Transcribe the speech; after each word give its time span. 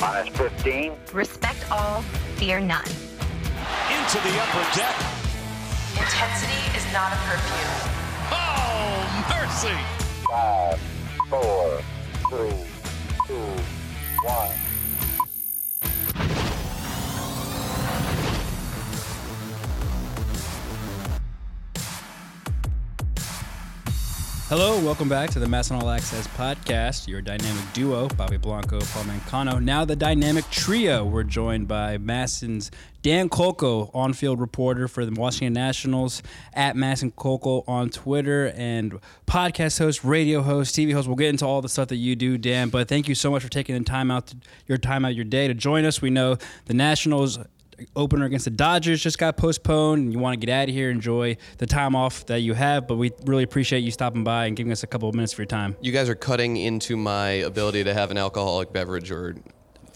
Minus 0.00 0.28
15. 0.36 0.92
Respect 1.12 1.72
all, 1.72 2.02
fear 2.36 2.60
none. 2.60 2.84
Into 2.84 4.18
the 4.22 4.40
upper 4.40 4.78
deck. 4.78 4.94
Intensity 5.98 6.78
is 6.78 6.86
not 6.92 7.12
a 7.12 7.16
perfume. 7.26 7.90
Oh, 8.30 9.26
mercy. 9.28 9.74
Five, 10.30 10.78
four, 11.28 11.80
three, 12.30 12.64
two, 13.26 13.34
one. 14.22 14.67
Hello, 24.48 24.82
welcome 24.82 25.10
back 25.10 25.28
to 25.28 25.38
the 25.38 25.44
All 25.74 25.90
Access 25.90 26.26
podcast. 26.28 27.06
Your 27.06 27.20
dynamic 27.20 27.70
duo, 27.74 28.08
Bobby 28.08 28.38
Blanco, 28.38 28.80
Paul 28.80 29.04
Mancano. 29.04 29.62
Now 29.62 29.84
the 29.84 29.94
dynamic 29.94 30.48
trio. 30.50 31.04
We're 31.04 31.24
joined 31.24 31.68
by 31.68 31.98
MASN's 31.98 32.70
Dan 33.02 33.28
Kolko, 33.28 33.90
on-field 33.94 34.40
reporter 34.40 34.88
for 34.88 35.04
the 35.04 35.12
Washington 35.12 35.52
Nationals, 35.52 36.22
at 36.54 36.76
MASN 36.76 37.12
Kolko 37.12 37.62
on 37.68 37.90
Twitter, 37.90 38.50
and 38.56 38.98
podcast 39.26 39.78
host, 39.80 40.02
radio 40.02 40.40
host, 40.40 40.74
TV 40.74 40.94
host. 40.94 41.08
We'll 41.08 41.16
get 41.16 41.28
into 41.28 41.44
all 41.44 41.60
the 41.60 41.68
stuff 41.68 41.88
that 41.88 41.96
you 41.96 42.16
do, 42.16 42.38
Dan. 42.38 42.70
But 42.70 42.88
thank 42.88 43.06
you 43.06 43.14
so 43.14 43.30
much 43.30 43.42
for 43.42 43.50
taking 43.50 43.76
the 43.76 43.84
time 43.84 44.10
out, 44.10 44.28
to, 44.28 44.36
your 44.66 44.78
time 44.78 45.04
out 45.04 45.10
of 45.10 45.16
your 45.18 45.26
day 45.26 45.46
to 45.46 45.52
join 45.52 45.84
us. 45.84 46.00
We 46.00 46.08
know 46.08 46.38
the 46.64 46.72
Nationals 46.72 47.38
opener 47.94 48.24
against 48.24 48.44
the 48.44 48.50
Dodgers 48.50 49.02
just 49.02 49.18
got 49.18 49.36
postponed 49.36 50.04
and 50.04 50.12
you 50.12 50.18
want 50.18 50.38
to 50.38 50.46
get 50.46 50.52
out 50.52 50.68
of 50.68 50.74
here, 50.74 50.90
enjoy 50.90 51.36
the 51.58 51.66
time 51.66 51.94
off 51.94 52.26
that 52.26 52.40
you 52.40 52.54
have. 52.54 52.86
But 52.86 52.96
we 52.96 53.12
really 53.24 53.42
appreciate 53.42 53.80
you 53.80 53.90
stopping 53.90 54.24
by 54.24 54.46
and 54.46 54.56
giving 54.56 54.72
us 54.72 54.82
a 54.82 54.86
couple 54.86 55.08
of 55.08 55.14
minutes 55.14 55.32
for 55.32 55.42
your 55.42 55.46
time. 55.46 55.76
You 55.80 55.92
guys 55.92 56.08
are 56.08 56.14
cutting 56.14 56.56
into 56.56 56.96
my 56.96 57.28
ability 57.30 57.84
to 57.84 57.94
have 57.94 58.10
an 58.10 58.18
alcoholic 58.18 58.72
beverage 58.72 59.10
or 59.10 59.36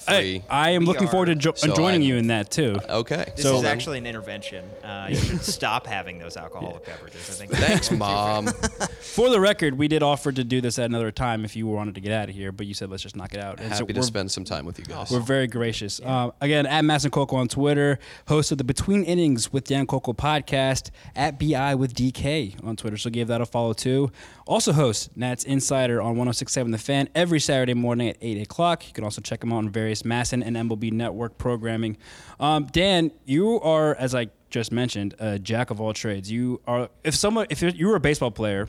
free. 0.02 0.42
I, 0.50 0.68
I 0.68 0.70
am 0.70 0.82
We 0.82 0.86
looking 0.86 1.08
forward 1.08 1.26
to 1.26 1.34
jo- 1.34 1.52
So 1.56 1.68
joining 1.74 2.00
I'm- 2.00 2.02
you 2.02 2.16
in 2.16 2.26
that 2.28 2.50
too. 2.50 2.76
okay. 2.88 3.32
This 3.36 3.44
So- 3.44 3.56
is 3.58 3.64
actually 3.64 3.98
an 3.98 4.06
intervention. 4.06 4.64
Uh, 4.84 5.06
you 5.10 5.16
should 5.16 5.42
stop 5.58 5.86
having 5.86 6.18
those 6.18 6.36
alcoholic 6.36 6.84
beverages. 6.86 7.28
I 7.30 7.32
think. 7.46 7.52
Thanks, 7.62 7.90
mom. 7.90 8.46
For 9.00 9.28
the 9.30 9.40
record, 9.40 9.76
we 9.78 9.88
did 9.88 10.02
offer 10.02 10.32
to 10.32 10.44
do 10.44 10.60
this 10.60 10.78
at 10.78 10.86
another 10.86 11.10
time 11.10 11.44
if 11.44 11.54
you 11.56 11.66
wanted 11.66 11.94
to 11.96 12.00
get 12.00 12.12
out 12.12 12.28
of 12.28 12.34
here, 12.34 12.50
but 12.52 12.66
you 12.66 12.74
said 12.74 12.90
let's 12.90 13.02
just 13.02 13.16
knock 13.16 13.34
it 13.34 13.40
out. 13.40 13.58
And 13.60 13.68
so 13.72 13.80
Happy 13.80 13.92
to 13.94 14.00
we're- 14.00 14.06
spend 14.06 14.30
some 14.30 14.44
time 14.44 14.64
with 14.64 14.78
you 14.78 14.84
guys. 14.84 15.10
We're 15.10 15.20
very 15.20 15.46
gracious. 15.46 16.00
Uh, 16.00 16.30
again, 16.40 16.66
at 16.66 16.84
MASN 16.84 17.10
Kolko 17.10 17.34
on 17.34 17.48
Twitter, 17.48 17.98
host 18.28 18.52
of 18.52 18.58
the 18.58 18.64
Between 18.64 19.04
Innings 19.04 19.52
with 19.52 19.64
Dan 19.64 19.86
Kolko 19.86 20.16
podcast, 20.16 20.90
at 21.14 21.38
BI 21.38 21.74
with 21.74 21.94
DK 21.94 22.56
on 22.64 22.76
Twitter. 22.76 22.96
So 22.96 23.10
give 23.10 23.28
that 23.28 23.40
a 23.40 23.46
follow 23.46 23.72
too. 23.74 24.10
Also 24.46 24.72
host 24.72 25.14
Nats 25.16 25.44
Insider 25.44 26.00
on 26.00 26.16
1067 26.16 26.72
The 26.72 26.78
Fan 26.78 27.08
every 27.14 27.38
Saturday 27.40 27.74
morning 27.74 28.08
at 28.08 28.16
8 28.20 28.42
o'clock. 28.42 28.86
You 28.86 28.92
can 28.94 29.04
also 29.04 29.20
check 29.20 29.42
him 29.42 29.52
out 29.52 29.56
on 29.58 29.68
various 29.70 29.91
MASN 30.00 30.42
and 30.44 30.56
MLB 30.56 30.92
network 30.92 31.36
programming. 31.36 31.98
Um, 32.40 32.66
Dan, 32.72 33.10
you 33.26 33.60
are, 33.60 33.94
as 33.96 34.14
I 34.14 34.28
just 34.48 34.72
mentioned, 34.72 35.14
a 35.18 35.38
jack 35.38 35.70
of 35.70 35.80
all 35.80 35.92
trades. 35.92 36.30
You 36.30 36.60
are, 36.66 36.88
if 37.04 37.14
someone, 37.14 37.46
if 37.50 37.62
you 37.62 37.88
were 37.88 37.96
a 37.96 38.00
baseball 38.00 38.30
player, 38.30 38.68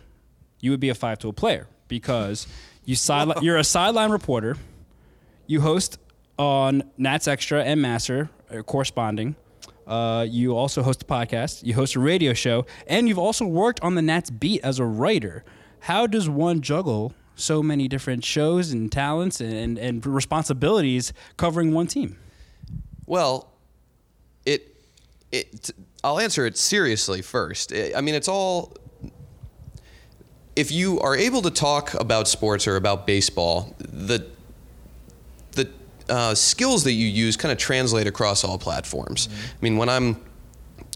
you 0.59 0.71
would 0.71 0.79
be 0.79 0.89
a 0.89 0.95
five 0.95 1.19
tool 1.19 1.33
player 1.33 1.67
because 1.87 2.47
you 2.85 2.95
side, 3.07 3.41
you're 3.41 3.57
a 3.57 3.63
sideline 3.63 4.11
reporter. 4.11 4.57
You 5.47 5.61
host 5.61 5.99
on 6.37 6.83
Nats 6.97 7.27
Extra 7.27 7.63
and 7.63 7.81
Master, 7.81 8.29
uh, 8.49 8.61
corresponding. 8.61 9.35
Uh, 9.85 10.25
you 10.29 10.55
also 10.55 10.81
host 10.81 11.03
a 11.03 11.05
podcast. 11.05 11.63
You 11.63 11.73
host 11.73 11.95
a 11.95 11.99
radio 11.99 12.33
show, 12.33 12.65
and 12.87 13.07
you've 13.07 13.19
also 13.19 13.45
worked 13.45 13.81
on 13.81 13.95
the 13.95 14.01
Nats 14.01 14.29
beat 14.29 14.61
as 14.63 14.79
a 14.79 14.85
writer. 14.85 15.43
How 15.81 16.07
does 16.07 16.29
one 16.29 16.61
juggle 16.61 17.13
so 17.35 17.63
many 17.63 17.87
different 17.87 18.23
shows 18.23 18.71
and 18.71 18.91
talents 18.91 19.41
and, 19.41 19.77
and 19.77 20.05
responsibilities 20.05 21.13
covering 21.37 21.73
one 21.73 21.87
team? 21.87 22.17
Well, 23.05 23.51
it, 24.45 24.75
it. 25.31 25.71
I'll 26.03 26.19
answer 26.19 26.45
it 26.45 26.57
seriously 26.57 27.21
first. 27.21 27.73
I 27.73 28.01
mean, 28.01 28.15
it's 28.15 28.27
all. 28.27 28.75
If 30.55 30.71
you 30.71 30.99
are 30.99 31.15
able 31.15 31.41
to 31.41 31.49
talk 31.49 31.95
about 31.95 32.27
sports 32.27 32.67
or 32.67 32.75
about 32.75 33.07
baseball, 33.07 33.75
the 33.79 34.27
the 35.53 35.69
uh, 36.09 36.35
skills 36.35 36.83
that 36.83 36.93
you 36.93 37.07
use 37.07 37.35
kind 37.35 37.51
of 37.51 37.57
translate 37.57 38.07
across 38.07 38.43
all 38.43 38.57
platforms. 38.57 39.29
I 39.31 39.57
mean, 39.61 39.77
when 39.77 39.89
I'm 39.89 40.21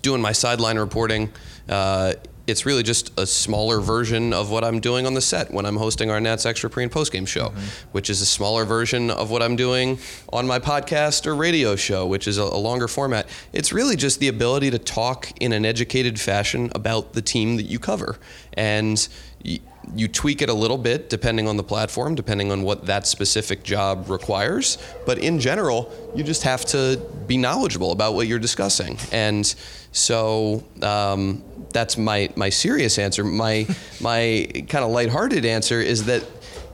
doing 0.01 0.21
my 0.21 0.31
sideline 0.31 0.77
reporting, 0.77 1.31
uh, 1.67 2.13
it's 2.47 2.65
really 2.65 2.81
just 2.81 3.11
a 3.19 3.27
smaller 3.27 3.81
version 3.81 4.33
of 4.33 4.49
what 4.49 4.63
I'm 4.63 4.79
doing 4.79 5.05
on 5.05 5.13
the 5.13 5.21
set 5.21 5.51
when 5.51 5.65
I'm 5.65 5.75
hosting 5.75 6.09
our 6.09 6.19
Nats 6.21 6.45
Extra 6.45 6.69
pre 6.69 6.83
and 6.83 6.91
post 6.91 7.11
game 7.11 7.25
show, 7.25 7.49
mm-hmm. 7.49 7.89
which 7.91 8.09
is 8.09 8.21
a 8.21 8.25
smaller 8.25 8.63
version 8.63 9.11
of 9.11 9.29
what 9.29 9.43
I'm 9.43 9.57
doing 9.57 9.99
on 10.31 10.47
my 10.47 10.57
podcast 10.57 11.25
or 11.25 11.35
radio 11.35 11.75
show, 11.75 12.07
which 12.07 12.27
is 12.27 12.37
a, 12.37 12.43
a 12.43 12.57
longer 12.57 12.87
format. 12.87 13.27
It's 13.51 13.73
really 13.73 13.97
just 13.97 14.21
the 14.21 14.29
ability 14.29 14.71
to 14.71 14.79
talk 14.79 15.31
in 15.41 15.51
an 15.51 15.65
educated 15.65 16.19
fashion 16.19 16.71
about 16.73 17.13
the 17.13 17.21
team 17.21 17.57
that 17.57 17.65
you 17.65 17.79
cover. 17.79 18.17
And 18.53 19.07
y- 19.43 19.59
you 19.95 20.07
tweak 20.07 20.41
it 20.41 20.49
a 20.49 20.53
little 20.53 20.77
bit 20.77 21.09
depending 21.09 21.47
on 21.47 21.57
the 21.57 21.63
platform, 21.63 22.15
depending 22.15 22.51
on 22.51 22.63
what 22.63 22.85
that 22.85 23.07
specific 23.07 23.63
job 23.63 24.09
requires. 24.09 24.77
But 25.05 25.19
in 25.19 25.39
general, 25.39 25.91
you 26.15 26.23
just 26.23 26.43
have 26.43 26.65
to 26.65 27.01
be 27.27 27.37
knowledgeable 27.37 27.91
about 27.91 28.13
what 28.13 28.27
you're 28.27 28.39
discussing. 28.39 28.97
And 29.11 29.45
so 29.91 30.63
um, 30.81 31.43
that's 31.71 31.97
my, 31.97 32.29
my 32.35 32.49
serious 32.49 32.99
answer. 32.99 33.23
My, 33.23 33.67
my 34.01 34.47
kind 34.69 34.83
of 34.83 34.91
lighthearted 34.91 35.45
answer 35.45 35.81
is 35.81 36.05
that 36.05 36.23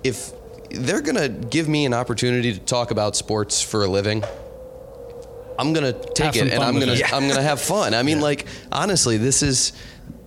if 0.03 0.31
they're 0.69 1.02
going 1.02 1.16
to 1.16 1.29
give 1.29 1.68
me 1.68 1.85
an 1.85 1.94
opportunity 1.94 2.53
to 2.53 2.59
talk 2.59 2.91
about 2.91 3.16
sports 3.16 3.62
for 3.62 3.84
a 3.84 3.88
living, 3.88 4.23
I'm 5.57 5.73
gonna 5.73 5.94
take 5.94 6.35
Have 6.35 6.47
it 6.47 6.53
and 6.53 6.63
I'm 6.63 6.79
gonna 6.79 6.94
it. 6.94 7.13
I'm 7.13 7.28
gonna 7.28 7.41
have 7.41 7.62
fun. 7.62 7.94
I 7.94 8.03
mean, 8.03 8.19
like 8.19 8.47
honestly, 8.72 9.18
this 9.18 9.44
is 9.44 9.73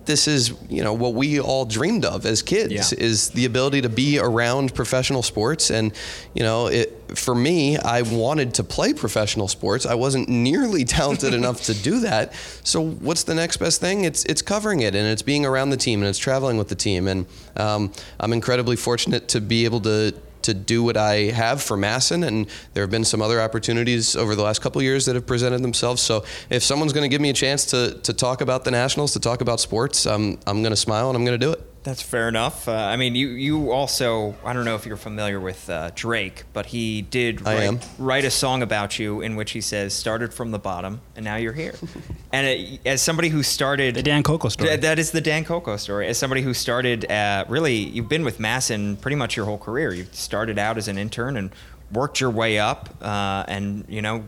this 0.07 0.27
is 0.27 0.53
you 0.69 0.83
know 0.83 0.93
what 0.93 1.13
we 1.13 1.39
all 1.39 1.63
dreamed 1.65 2.03
of 2.03 2.25
as 2.25 2.41
kids 2.41 2.73
Yeah. 2.73 2.83
is 2.97 3.29
the 3.29 3.45
ability 3.45 3.81
to 3.81 3.89
be 3.89 4.17
around 4.19 4.73
professional 4.73 5.21
sports. 5.21 5.69
And 5.69 5.93
you 6.33 6.41
know 6.43 6.67
it 6.67 6.93
for 7.15 7.35
me 7.35 7.77
I 7.77 8.01
wanted 8.01 8.55
to 8.55 8.63
play 8.63 8.93
professional 8.93 9.47
sports. 9.47 9.85
I 9.85 9.93
wasn't 9.95 10.27
nearly 10.27 10.83
talented 10.97 11.33
enough 11.33 11.61
to 11.65 11.73
do 11.75 11.99
that. 12.01 12.33
So 12.63 12.81
what's 12.81 13.23
the 13.23 13.35
next 13.35 13.57
best 13.57 13.79
thing? 13.79 14.03
It's 14.05 14.25
it's 14.25 14.41
covering 14.41 14.79
it 14.81 14.95
and 14.95 15.07
it's 15.07 15.21
being 15.21 15.45
around 15.45 15.69
the 15.69 15.77
team 15.77 15.99
and 16.01 16.09
it's 16.09 16.17
traveling 16.19 16.57
with 16.57 16.69
the 16.69 16.75
team. 16.75 17.07
And 17.07 17.25
um, 17.55 17.91
I'm 18.19 18.33
incredibly 18.33 18.75
fortunate 18.75 19.27
to 19.29 19.41
be 19.41 19.65
able 19.65 19.81
to 19.81 20.13
to 20.47 20.53
do 20.53 20.83
what 20.83 20.97
I 20.97 21.31
have 21.31 21.61
for 21.61 21.77
MASN, 21.77 22.25
and 22.27 22.47
there 22.73 22.83
have 22.83 22.91
been 22.91 23.05
some 23.05 23.21
other 23.21 23.39
opportunities 23.39 24.15
over 24.15 24.35
the 24.35 24.43
last 24.43 24.59
couple 24.61 24.81
years 24.81 25.05
that 25.05 25.15
have 25.15 25.27
presented 25.27 25.61
themselves. 25.61 26.01
So 26.01 26.25
if 26.49 26.63
someone's 26.63 26.93
going 26.93 27.09
to 27.09 27.13
give 27.13 27.21
me 27.21 27.29
a 27.29 27.33
chance 27.33 27.65
to 27.67 27.99
to 28.03 28.13
talk 28.13 28.41
about 28.41 28.63
the 28.63 28.71
Nationals, 28.71 29.13
to 29.13 29.19
talk 29.19 29.41
about 29.41 29.59
sports, 29.59 30.05
um, 30.05 30.39
I'm 30.47 30.61
going 30.61 30.71
to 30.71 30.83
smile 30.87 31.09
and 31.09 31.15
I'm 31.15 31.25
going 31.25 31.39
to 31.39 31.45
do 31.45 31.51
it. 31.51 31.61
That's 31.87 32.01
fair 32.01 32.27
enough. 32.27 32.67
Uh, 32.67 32.73
I 32.73 32.97
mean, 32.97 33.15
you 33.15 33.29
you 33.29 33.71
also 33.71 34.35
I 34.43 34.51
don't 34.51 34.65
know 34.65 34.75
if 34.75 34.85
you're 34.85 34.97
familiar 34.97 35.39
with 35.39 35.69
uh, 35.69 35.91
Drake, 35.95 36.43
but 36.51 36.65
he 36.65 37.01
did 37.01 37.47
I 37.47 37.55
write, 37.55 37.63
am. 37.63 37.79
write 37.97 38.25
a 38.25 38.29
song 38.29 38.61
about 38.61 38.99
you 38.99 39.21
in 39.21 39.37
which 39.37 39.51
he 39.51 39.61
says 39.61 39.93
started 39.93 40.33
from 40.33 40.51
the 40.51 40.59
bottom 40.59 40.99
and 41.15 41.23
now 41.23 41.37
you're 41.37 41.53
here. 41.53 41.75
and 42.33 42.45
it, 42.45 42.81
as 42.85 43.01
somebody 43.01 43.29
who 43.29 43.41
started 43.41 43.95
The 43.95 44.03
Dan 44.03 44.21
Kolko 44.21 44.51
story. 44.51 44.67
Th- 44.67 44.81
that 44.81 44.99
is 44.99 45.11
the 45.11 45.21
Dan 45.21 45.45
Kolko 45.45 45.79
story. 45.79 46.07
As 46.07 46.17
somebody 46.17 46.41
who 46.41 46.53
started, 46.53 47.09
uh, 47.09 47.45
really, 47.47 47.75
you've 47.75 48.09
been 48.09 48.25
with 48.25 48.37
MASN 48.37 48.99
pretty 48.99 49.15
much 49.15 49.37
your 49.37 49.45
whole 49.45 49.57
career. 49.57 49.93
You 49.93 50.07
started 50.11 50.59
out 50.59 50.77
as 50.77 50.89
an 50.89 50.97
intern 50.97 51.37
and 51.37 51.51
worked 51.93 52.19
your 52.19 52.31
way 52.31 52.59
up, 52.59 52.89
uh, 53.01 53.45
and 53.47 53.85
you 53.87 54.01
know, 54.01 54.25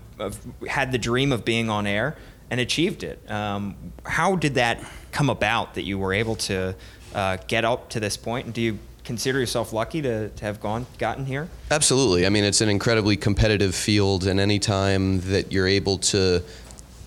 had 0.65 0.93
the 0.93 0.97
dream 0.97 1.33
of 1.33 1.43
being 1.43 1.69
on 1.69 1.85
air 1.85 2.15
and 2.49 2.61
achieved 2.61 3.03
it. 3.03 3.29
Um, 3.29 3.75
how 4.05 4.37
did 4.37 4.55
that 4.55 4.81
come 5.11 5.29
about 5.29 5.73
that 5.73 5.83
you 5.83 5.97
were 5.97 6.13
able 6.13 6.35
to 6.35 6.75
uh, 7.13 7.37
get 7.47 7.65
up 7.65 7.89
to 7.89 7.99
this 7.99 8.17
point? 8.17 8.45
And 8.45 8.53
do 8.53 8.61
you 8.61 8.79
consider 9.03 9.39
yourself 9.39 9.73
lucky 9.73 10.01
to, 10.01 10.29
to 10.29 10.45
have 10.45 10.61
gone 10.61 10.85
gotten 10.97 11.25
here? 11.25 11.49
Absolutely. 11.71 12.25
I 12.25 12.29
mean, 12.29 12.43
it's 12.43 12.61
an 12.61 12.69
incredibly 12.69 13.17
competitive 13.17 13.73
field, 13.73 14.27
and 14.27 14.39
any 14.39 14.59
time 14.59 15.21
that 15.21 15.51
you're 15.51 15.67
able 15.67 15.97
to 15.97 16.43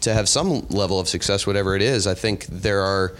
to 0.00 0.12
have 0.12 0.29
some 0.29 0.67
level 0.69 0.99
of 0.99 1.09
success, 1.09 1.47
whatever 1.47 1.77
it 1.77 1.82
is, 1.82 2.09
I 2.09 2.15
think 2.15 2.47
there 2.47 2.81
are 2.81 3.15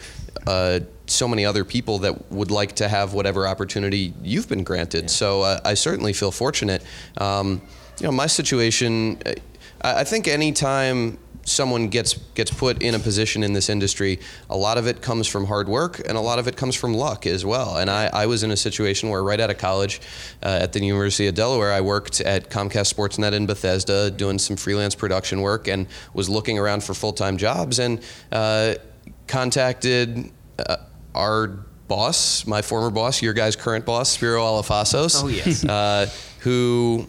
uh, 0.49 0.81
so 1.07 1.29
many 1.29 1.47
other 1.47 1.65
people 1.65 1.99
that 2.01 2.33
would 2.33 2.51
like 2.51 2.75
to 2.77 2.89
have 2.89 3.15
whatever 3.15 3.47
opportunity 3.47 4.13
you've 4.21 4.49
been 4.49 4.65
granted. 4.65 5.09
So 5.09 5.43
uh, 5.43 5.61
I 5.65 5.75
certainly 5.75 6.13
feel 6.13 6.33
fortunate. 6.33 6.83
Um, 7.19 7.63
you 8.01 8.07
know, 8.07 8.13
my 8.13 8.27
situation. 8.27 9.23
I, 9.27 9.37
I 9.85 10.05
think 10.05 10.27
any 10.27 10.53
time 10.53 11.19
someone 11.45 11.89
gets 11.89 12.15
gets 12.35 12.51
put 12.53 12.83
in 12.83 12.95
a 12.95 12.99
position 12.99 13.43
in 13.43 13.53
this 13.53 13.69
industry, 13.69 14.21
a 14.49 14.57
lot 14.57 14.79
of 14.79 14.87
it 14.87 15.03
comes 15.03 15.27
from 15.27 15.47
hard 15.47 15.69
work 15.69 15.99
and 16.09 16.17
a 16.17 16.21
lot 16.21 16.39
of 16.39 16.47
it 16.49 16.57
comes 16.57 16.75
from 16.77 16.95
luck 16.95 17.27
as 17.27 17.45
well. 17.45 17.77
And 17.79 17.91
I, 17.91 18.07
I 18.13 18.27
was 18.27 18.43
in 18.43 18.51
a 18.51 18.57
situation 18.57 19.09
where 19.11 19.23
right 19.23 19.41
out 19.41 19.51
of 19.51 19.59
college 19.59 20.01
uh, 20.43 20.61
at 20.63 20.73
the 20.73 20.81
University 20.85 21.27
of 21.27 21.35
Delaware, 21.35 21.73
I 21.73 21.81
worked 21.81 22.21
at 22.21 22.49
Comcast 22.51 22.95
Sportsnet 22.95 23.33
in 23.33 23.47
Bethesda 23.47 24.11
doing 24.11 24.39
some 24.39 24.57
freelance 24.57 24.95
production 24.95 25.41
work 25.41 25.67
and 25.69 25.87
was 26.15 26.29
looking 26.29 26.59
around 26.59 26.85
for 26.85 26.95
full 26.95 27.13
time 27.13 27.37
jobs 27.37 27.79
and 27.79 28.01
uh, 28.31 28.75
contacted 29.27 30.31
uh, 30.59 30.77
our 31.15 31.49
boss, 31.89 32.47
my 32.47 32.63
former 32.63 32.91
boss, 32.91 33.21
your 33.21 33.33
guy's 33.35 33.57
current 33.57 33.85
boss, 33.85 34.11
Spiro 34.11 34.41
Alafassos, 34.43 35.23
Oh, 35.25 35.29
yes. 35.29 35.65
uh, 35.65 36.07
who 36.41 37.07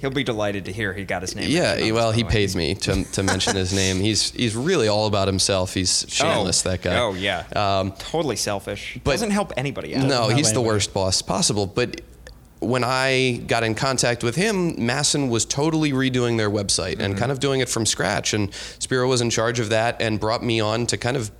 He'll 0.00 0.10
be 0.10 0.24
delighted 0.24 0.64
to 0.64 0.72
hear 0.72 0.92
he 0.94 1.04
got 1.04 1.20
his 1.22 1.36
name. 1.36 1.50
Yeah, 1.50 1.92
well, 1.92 2.10
he 2.12 2.22
by 2.22 2.30
the 2.30 2.36
way. 2.36 2.46
paid 2.46 2.54
me 2.54 2.74
to, 2.76 3.04
to 3.04 3.22
mention 3.22 3.54
his 3.54 3.72
name. 3.74 4.00
He's 4.00 4.30
he's 4.30 4.56
really 4.56 4.88
all 4.88 5.06
about 5.06 5.28
himself. 5.28 5.74
He's 5.74 6.06
shameless, 6.08 6.62
that 6.62 6.80
guy. 6.82 6.96
Oh 6.98 7.12
yeah, 7.14 7.44
Um, 7.54 7.92
totally 7.92 8.36
selfish. 8.36 8.98
but- 9.04 9.10
Doesn't 9.12 9.30
help 9.30 9.52
anybody 9.56 9.94
out. 9.94 10.02
no, 10.06 10.28
not 10.28 10.36
he's 10.38 10.52
the 10.52 10.60
worst 10.62 10.94
boss 10.94 11.20
possible. 11.22 11.66
But 11.66 12.00
when 12.60 12.84
I 12.84 13.42
got 13.46 13.62
in 13.62 13.74
contact 13.74 14.22
with 14.22 14.36
him, 14.36 14.76
MASN 14.76 15.28
was 15.30 15.44
totally 15.44 15.92
redoing 15.92 16.36
their 16.36 16.50
website 16.50 16.98
and 16.98 17.16
kind 17.16 17.32
of 17.32 17.40
doing 17.40 17.60
it 17.60 17.68
from 17.68 17.86
scratch. 17.86 18.34
And 18.34 18.52
Spiro 18.78 19.08
was 19.08 19.20
in 19.20 19.30
charge 19.30 19.60
of 19.60 19.68
that 19.70 20.00
and 20.00 20.18
brought 20.20 20.42
me 20.42 20.60
on 20.60 20.86
to 20.88 20.96
kind 20.98 21.16
of 21.16 21.30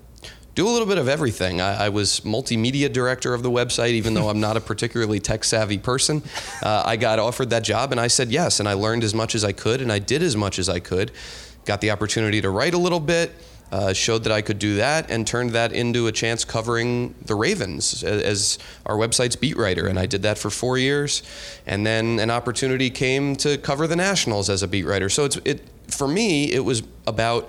do 0.55 0.67
a 0.67 0.71
little 0.71 0.87
bit 0.87 0.99
of 0.99 1.09
everything. 1.09 1.61
I, 1.61 1.87
I 1.87 1.89
was 1.89 2.21
multimedia 2.21 2.93
director 2.93 3.35
of 3.35 3.43
the 3.43 3.51
website, 3.51 3.91
even 3.91 4.15
though 4.15 4.29
I'm 4.29 4.41
not 4.41 4.57
a 4.57 4.61
particularly 4.61 5.21
tech 5.21 5.45
savvy 5.45 5.79
person. 5.79 6.23
Uh, 6.63 6.83
I 6.85 6.97
got 6.97 7.19
offered 7.19 7.51
that 7.51 7.63
job 7.63 7.93
and 7.93 8.01
I 8.01 8.09
said 8.09 8.31
yes. 8.31 8.61
And 8.61 8.69
I 8.69 8.75
learned 8.75 9.05
as 9.05 9.15
much 9.15 9.35
as 9.35 9.45
I 9.45 9.53
could 9.53 9.81
and 9.81 9.93
I 9.93 9.99
did 9.99 10.23
as 10.23 10.37
much 10.37 10.59
as 10.59 10.69
I 10.69 10.81
could. 10.81 11.13
Got 11.65 11.81
the 11.81 11.91
opportunity 11.91 12.41
to 12.41 12.51
write 12.51 12.75
a 12.75 12.79
little 12.79 13.01
bit. 13.01 13.33
Uh, 13.73 13.93
showed 13.93 14.25
that 14.25 14.33
I 14.33 14.43
could 14.43 14.59
do 14.59 14.75
that 14.77 15.13
and 15.13 15.25
turned 15.25 15.51
that 15.51 15.73
into 15.73 16.09
a 16.09 16.13
chance 16.13 16.45
covering 16.45 17.15
the 17.25 17.37
Ravens 17.37 18.03
a- 18.03 18.27
as 18.27 18.59
our 18.85 18.97
website's 18.97 19.37
beat 19.37 19.57
writer. 19.57 19.87
And 19.87 19.97
I 19.97 20.07
did 20.07 20.23
that 20.23 20.39
for 20.39 20.51
four 20.51 20.77
years. 20.77 21.23
And 21.69 21.87
then 21.87 22.19
an 22.19 22.31
opportunity 22.33 22.91
came 22.91 23.37
to 23.37 23.59
cover 23.59 23.87
the 23.87 23.95
Nationals 23.95 24.51
as 24.51 24.65
a 24.65 24.67
beat 24.67 24.87
writer. 24.87 25.09
So 25.09 25.25
it's, 25.25 25.37
it, 25.45 25.63
for 25.87 26.09
me, 26.09 26.51
it 26.53 26.65
was 26.65 26.83
about 27.07 27.49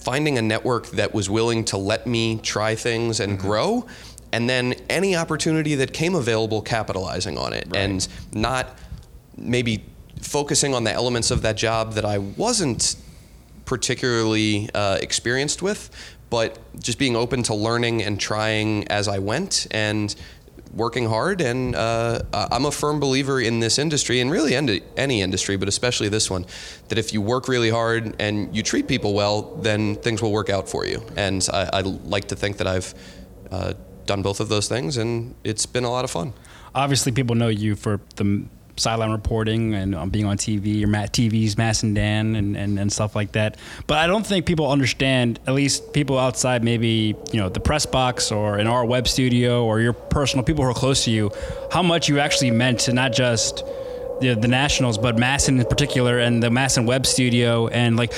finding 0.00 0.38
a 0.38 0.42
network 0.42 0.86
that 0.88 1.14
was 1.14 1.28
willing 1.28 1.64
to 1.66 1.76
let 1.76 2.06
me 2.06 2.38
try 2.38 2.74
things 2.74 3.20
and 3.20 3.38
grow 3.38 3.86
and 4.32 4.48
then 4.48 4.74
any 4.88 5.16
opportunity 5.16 5.74
that 5.76 5.92
came 5.92 6.14
available 6.14 6.62
capitalizing 6.62 7.36
on 7.36 7.52
it. 7.52 7.68
And 7.74 8.06
not 8.32 8.78
maybe 9.36 9.84
focusing 10.20 10.74
on 10.74 10.84
the 10.84 10.92
elements 10.92 11.30
of 11.30 11.42
that 11.42 11.56
job 11.56 11.94
that 11.94 12.04
I 12.04 12.18
wasn't 12.18 12.96
particularly 13.64 14.68
uh, 14.74 14.98
experienced 15.00 15.62
with 15.62 15.90
but 16.30 16.58
just 16.80 16.98
being 16.98 17.16
open 17.16 17.42
to 17.42 17.54
learning 17.54 18.02
and 18.02 18.18
trying 18.18 18.86
as 18.88 19.08
I 19.08 19.18
went. 19.18 19.66
And 19.72 20.14
working 20.74 21.06
hard 21.06 21.40
and 21.40 21.74
uh, 21.74 22.22
I'm 22.32 22.64
a 22.64 22.70
firm 22.70 23.00
believer 23.00 23.40
in 23.40 23.60
this 23.60 23.78
industry 23.78 24.20
and 24.20 24.30
really 24.30 24.54
any, 24.54 25.22
industry 25.22 25.56
but 25.56 25.68
especially 25.68 26.08
this 26.08 26.30
one 26.30 26.46
that 26.88 26.98
if 26.98 27.12
you 27.12 27.20
work 27.20 27.48
really 27.48 27.70
hard 27.70 28.14
and 28.20 28.54
you 28.54 28.62
treat 28.62 28.86
people 28.86 29.14
well 29.14 29.42
then 29.56 29.96
things 29.96 30.22
will 30.22 30.32
work 30.32 30.48
out 30.48 30.68
for 30.68 30.86
you. 30.86 31.04
And 31.16 31.46
I, 31.52 31.70
I 31.72 31.80
like 31.80 32.28
to 32.28 32.36
think 32.36 32.58
that 32.58 32.66
I've 32.66 32.94
uh, 33.50 33.74
done 34.06 34.22
both 34.22 34.40
of 34.40 34.48
those 34.48 34.68
things 34.68 34.96
and 34.96 35.34
it's 35.44 35.66
been 35.66 35.84
a 35.84 35.90
lot 35.90 36.04
of 36.04 36.10
fun. 36.10 36.32
Obviously, 36.74 37.10
people 37.10 37.34
know 37.34 37.48
you 37.48 37.74
for 37.74 38.00
the 38.14 38.44
sideline 38.76 39.10
reporting 39.10 39.74
and 39.74 39.94
um, 39.94 40.10
being 40.10 40.26
on 40.26 40.36
TV 40.36 40.82
or 40.82 40.86
Matt 40.86 41.12
TV's 41.12 41.56
Mass 41.56 41.82
and 41.82 41.94
Dan 41.94 42.36
and, 42.36 42.56
and, 42.56 42.78
and 42.78 42.92
stuff 42.92 43.14
like 43.16 43.32
that. 43.32 43.56
But 43.86 43.98
I 43.98 44.06
don't 44.06 44.26
think 44.26 44.46
people 44.46 44.70
understand, 44.70 45.38
at 45.46 45.54
least 45.54 45.92
people 45.92 46.18
outside 46.18 46.64
maybe, 46.64 47.14
you 47.32 47.40
know, 47.40 47.48
the 47.48 47.60
press 47.60 47.86
box 47.86 48.32
or 48.32 48.58
in 48.58 48.66
our 48.66 48.84
web 48.84 49.08
studio 49.08 49.64
or 49.64 49.80
your 49.80 49.92
personal 49.92 50.44
people 50.44 50.64
who 50.64 50.70
are 50.70 50.74
close 50.74 51.04
to 51.04 51.10
you, 51.10 51.30
how 51.70 51.82
much 51.82 52.08
you 52.08 52.18
actually 52.18 52.50
meant 52.50 52.80
to 52.80 52.92
not 52.92 53.12
just 53.12 53.64
the, 54.20 54.34
the 54.34 54.48
Nationals, 54.48 54.98
but 54.98 55.16
MASN 55.16 55.60
in 55.60 55.66
particular 55.66 56.18
and 56.18 56.42
the 56.42 56.48
MASN 56.48 56.86
Web 56.86 57.06
Studio 57.06 57.68
and 57.68 57.96
like 57.96 58.12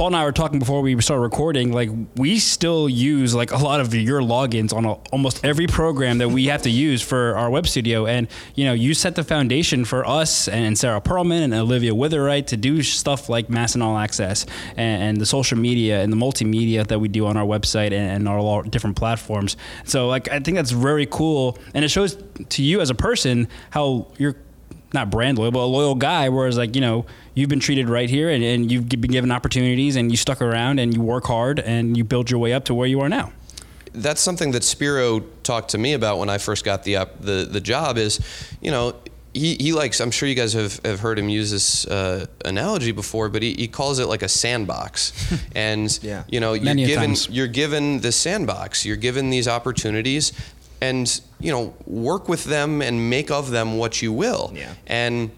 Paul 0.00 0.06
and 0.06 0.16
I 0.16 0.24
were 0.24 0.32
talking 0.32 0.58
before 0.58 0.80
we 0.80 0.98
started 1.02 1.20
recording. 1.20 1.74
Like 1.74 1.90
we 2.16 2.38
still 2.38 2.88
use 2.88 3.34
like 3.34 3.50
a 3.50 3.58
lot 3.58 3.80
of 3.80 3.94
your 3.94 4.22
logins 4.22 4.72
on 4.72 4.86
a, 4.86 4.92
almost 5.12 5.44
every 5.44 5.66
program 5.66 6.16
that 6.16 6.30
we 6.30 6.46
have 6.46 6.62
to 6.62 6.70
use 6.70 7.02
for 7.02 7.36
our 7.36 7.50
web 7.50 7.66
studio, 7.66 8.06
and 8.06 8.26
you 8.54 8.64
know 8.64 8.72
you 8.72 8.94
set 8.94 9.14
the 9.14 9.22
foundation 9.22 9.84
for 9.84 10.08
us 10.08 10.48
and 10.48 10.78
Sarah 10.78 11.02
Perlman 11.02 11.42
and 11.42 11.52
Olivia 11.52 11.92
Witherite 11.92 12.46
to 12.46 12.56
do 12.56 12.82
stuff 12.82 13.28
like 13.28 13.48
MASN 13.48 13.82
All 13.82 13.98
Access 13.98 14.46
and, 14.74 15.02
and 15.02 15.20
the 15.20 15.26
social 15.26 15.58
media 15.58 16.00
and 16.00 16.10
the 16.10 16.16
multimedia 16.16 16.86
that 16.86 16.98
we 16.98 17.08
do 17.08 17.26
on 17.26 17.36
our 17.36 17.44
website 17.44 17.92
and, 17.92 18.26
and 18.26 18.26
our 18.26 18.62
different 18.62 18.96
platforms. 18.96 19.58
So 19.84 20.08
like 20.08 20.30
I 20.30 20.40
think 20.40 20.56
that's 20.56 20.70
very 20.70 21.04
cool, 21.04 21.58
and 21.74 21.84
it 21.84 21.88
shows 21.88 22.16
to 22.48 22.62
you 22.62 22.80
as 22.80 22.88
a 22.88 22.94
person 22.94 23.48
how 23.68 24.10
you're 24.16 24.36
not 24.92 25.10
brand 25.10 25.38
loyal, 25.38 25.50
but 25.52 25.60
a 25.60 25.66
loyal 25.66 25.94
guy. 25.94 26.28
Whereas, 26.28 26.56
like 26.58 26.74
you 26.74 26.80
know, 26.80 27.06
you've 27.34 27.48
been 27.48 27.60
treated 27.60 27.88
right 27.88 28.08
here, 28.10 28.28
and, 28.30 28.42
and 28.42 28.70
you've 28.72 28.88
been 28.88 29.10
given 29.10 29.30
opportunities, 29.30 29.96
and 29.96 30.10
you 30.10 30.16
stuck 30.16 30.40
around, 30.42 30.78
and 30.80 30.94
you 30.94 31.00
work 31.00 31.24
hard, 31.26 31.60
and 31.60 31.96
you 31.96 32.04
build 32.04 32.30
your 32.30 32.40
way 32.40 32.52
up 32.52 32.64
to 32.66 32.74
where 32.74 32.88
you 32.88 33.00
are 33.00 33.08
now. 33.08 33.32
that's 33.92 34.20
something 34.20 34.52
that 34.52 34.62
Spiro 34.64 35.20
talked 35.42 35.70
to 35.70 35.78
me 35.78 35.94
about 35.94 36.18
when 36.18 36.28
I 36.30 36.38
first 36.38 36.64
got 36.64 36.84
the 36.84 36.96
op- 36.96 37.20
the 37.20 37.48
the 37.50 37.60
job. 37.60 37.98
Is 37.98 38.20
you 38.60 38.70
know 38.70 38.94
he, 39.32 39.54
he 39.60 39.72
likes. 39.72 40.00
I'm 40.00 40.10
sure 40.10 40.28
you 40.28 40.34
guys 40.34 40.54
have, 40.54 40.80
have 40.84 40.98
heard 41.00 41.16
him 41.16 41.28
use 41.28 41.52
this 41.52 41.86
uh, 41.86 42.26
analogy 42.44 42.90
before, 42.90 43.28
but 43.28 43.42
he, 43.42 43.54
he 43.54 43.68
calls 43.68 44.00
it 44.00 44.06
like 44.06 44.22
a 44.22 44.28
sandbox. 44.28 45.12
and 45.54 45.96
Yeah. 46.02 46.24
you 46.28 46.40
know 46.40 46.52
you're 46.54 46.64
Many 46.64 46.84
given 46.86 47.10
times. 47.10 47.28
you're 47.30 47.46
given 47.46 48.00
the 48.00 48.10
sandbox. 48.12 48.84
You're 48.84 48.96
given 48.96 49.30
these 49.30 49.46
opportunities, 49.46 50.32
and 50.80 51.20
you 51.38 51.52
know 51.52 51.74
work 51.86 52.28
with 52.28 52.44
them 52.44 52.82
and 52.82 53.10
make 53.10 53.30
of 53.30 53.50
them 53.50 53.78
what 53.78 54.02
you 54.02 54.12
will. 54.12 54.52
Yeah. 54.54 54.74
And 54.86 55.30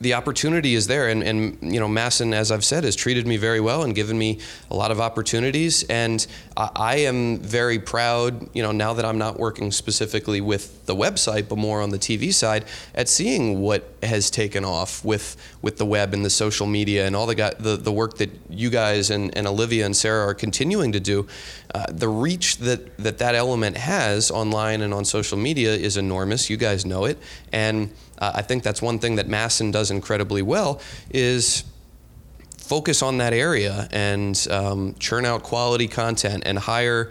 the 0.00 0.14
opportunity 0.14 0.74
is 0.74 0.86
there. 0.86 1.08
And, 1.08 1.22
and 1.22 1.58
you 1.62 1.80
know 1.80 1.88
MASN 1.88 2.32
as 2.32 2.50
I've 2.50 2.64
said 2.64 2.84
has 2.84 2.96
treated 2.96 3.26
me 3.26 3.36
very 3.36 3.60
well 3.60 3.82
and 3.82 3.94
given 3.94 4.18
me 4.18 4.40
a 4.70 4.76
lot 4.76 4.90
of 4.90 5.00
opportunities. 5.00 5.84
And 5.84 6.26
I, 6.56 6.70
I 6.74 6.96
am 6.96 7.38
very 7.38 7.78
proud 7.78 8.54
you 8.54 8.62
know 8.62 8.72
now 8.72 8.94
that 8.94 9.04
I'm 9.04 9.18
not 9.18 9.38
working 9.38 9.70
specifically 9.70 10.40
with 10.40 10.86
the 10.86 10.94
website 10.94 11.48
but 11.48 11.58
more 11.58 11.80
on 11.80 11.90
the 11.90 11.98
TV 11.98 12.32
side 12.32 12.64
at 12.94 13.08
seeing 13.08 13.60
what 13.60 13.88
has 14.02 14.30
taken 14.30 14.64
off 14.64 15.04
with 15.04 15.36
with 15.62 15.78
the 15.78 15.86
web 15.86 16.12
and 16.12 16.24
the 16.24 16.30
social 16.30 16.66
media 16.66 17.06
and 17.06 17.16
all 17.16 17.26
the 17.26 17.34
guy, 17.34 17.52
the, 17.58 17.76
the 17.76 17.90
work 17.92 18.18
that 18.18 18.30
you 18.50 18.68
guys 18.68 19.10
and, 19.10 19.36
and 19.36 19.46
Olivia 19.46 19.86
and 19.86 19.96
Sarah 19.96 20.26
are 20.26 20.34
continuing 20.34 20.92
to 20.92 21.00
do. 21.00 21.26
Uh, 21.74 21.86
the 21.88 22.08
reach 22.08 22.58
that, 22.58 22.96
that 22.98 23.18
that 23.18 23.34
element 23.34 23.76
has 23.76 24.30
online 24.30 24.82
and 24.82 24.92
on 24.92 25.04
social 25.04 25.38
media 25.38 25.74
is 25.74 25.96
enormous. 25.96 26.50
You 26.50 26.56
guys 26.56 26.84
know 26.84 27.06
it. 27.06 27.18
And 27.50 27.90
uh, 28.18 28.32
I 28.34 28.42
think 28.42 28.62
that's 28.62 28.82
one 28.82 28.98
thing 28.98 29.16
that 29.16 29.28
MASN 29.28 29.72
does 29.72 29.90
incredibly 29.90 30.42
well 30.42 30.80
is 31.10 31.64
focus 32.58 33.02
on 33.02 33.18
that 33.18 33.32
area 33.32 33.88
and 33.92 34.46
um, 34.50 34.94
churn 34.98 35.24
out 35.24 35.42
quality 35.42 35.86
content 35.86 36.42
and 36.46 36.58
hire 36.58 37.10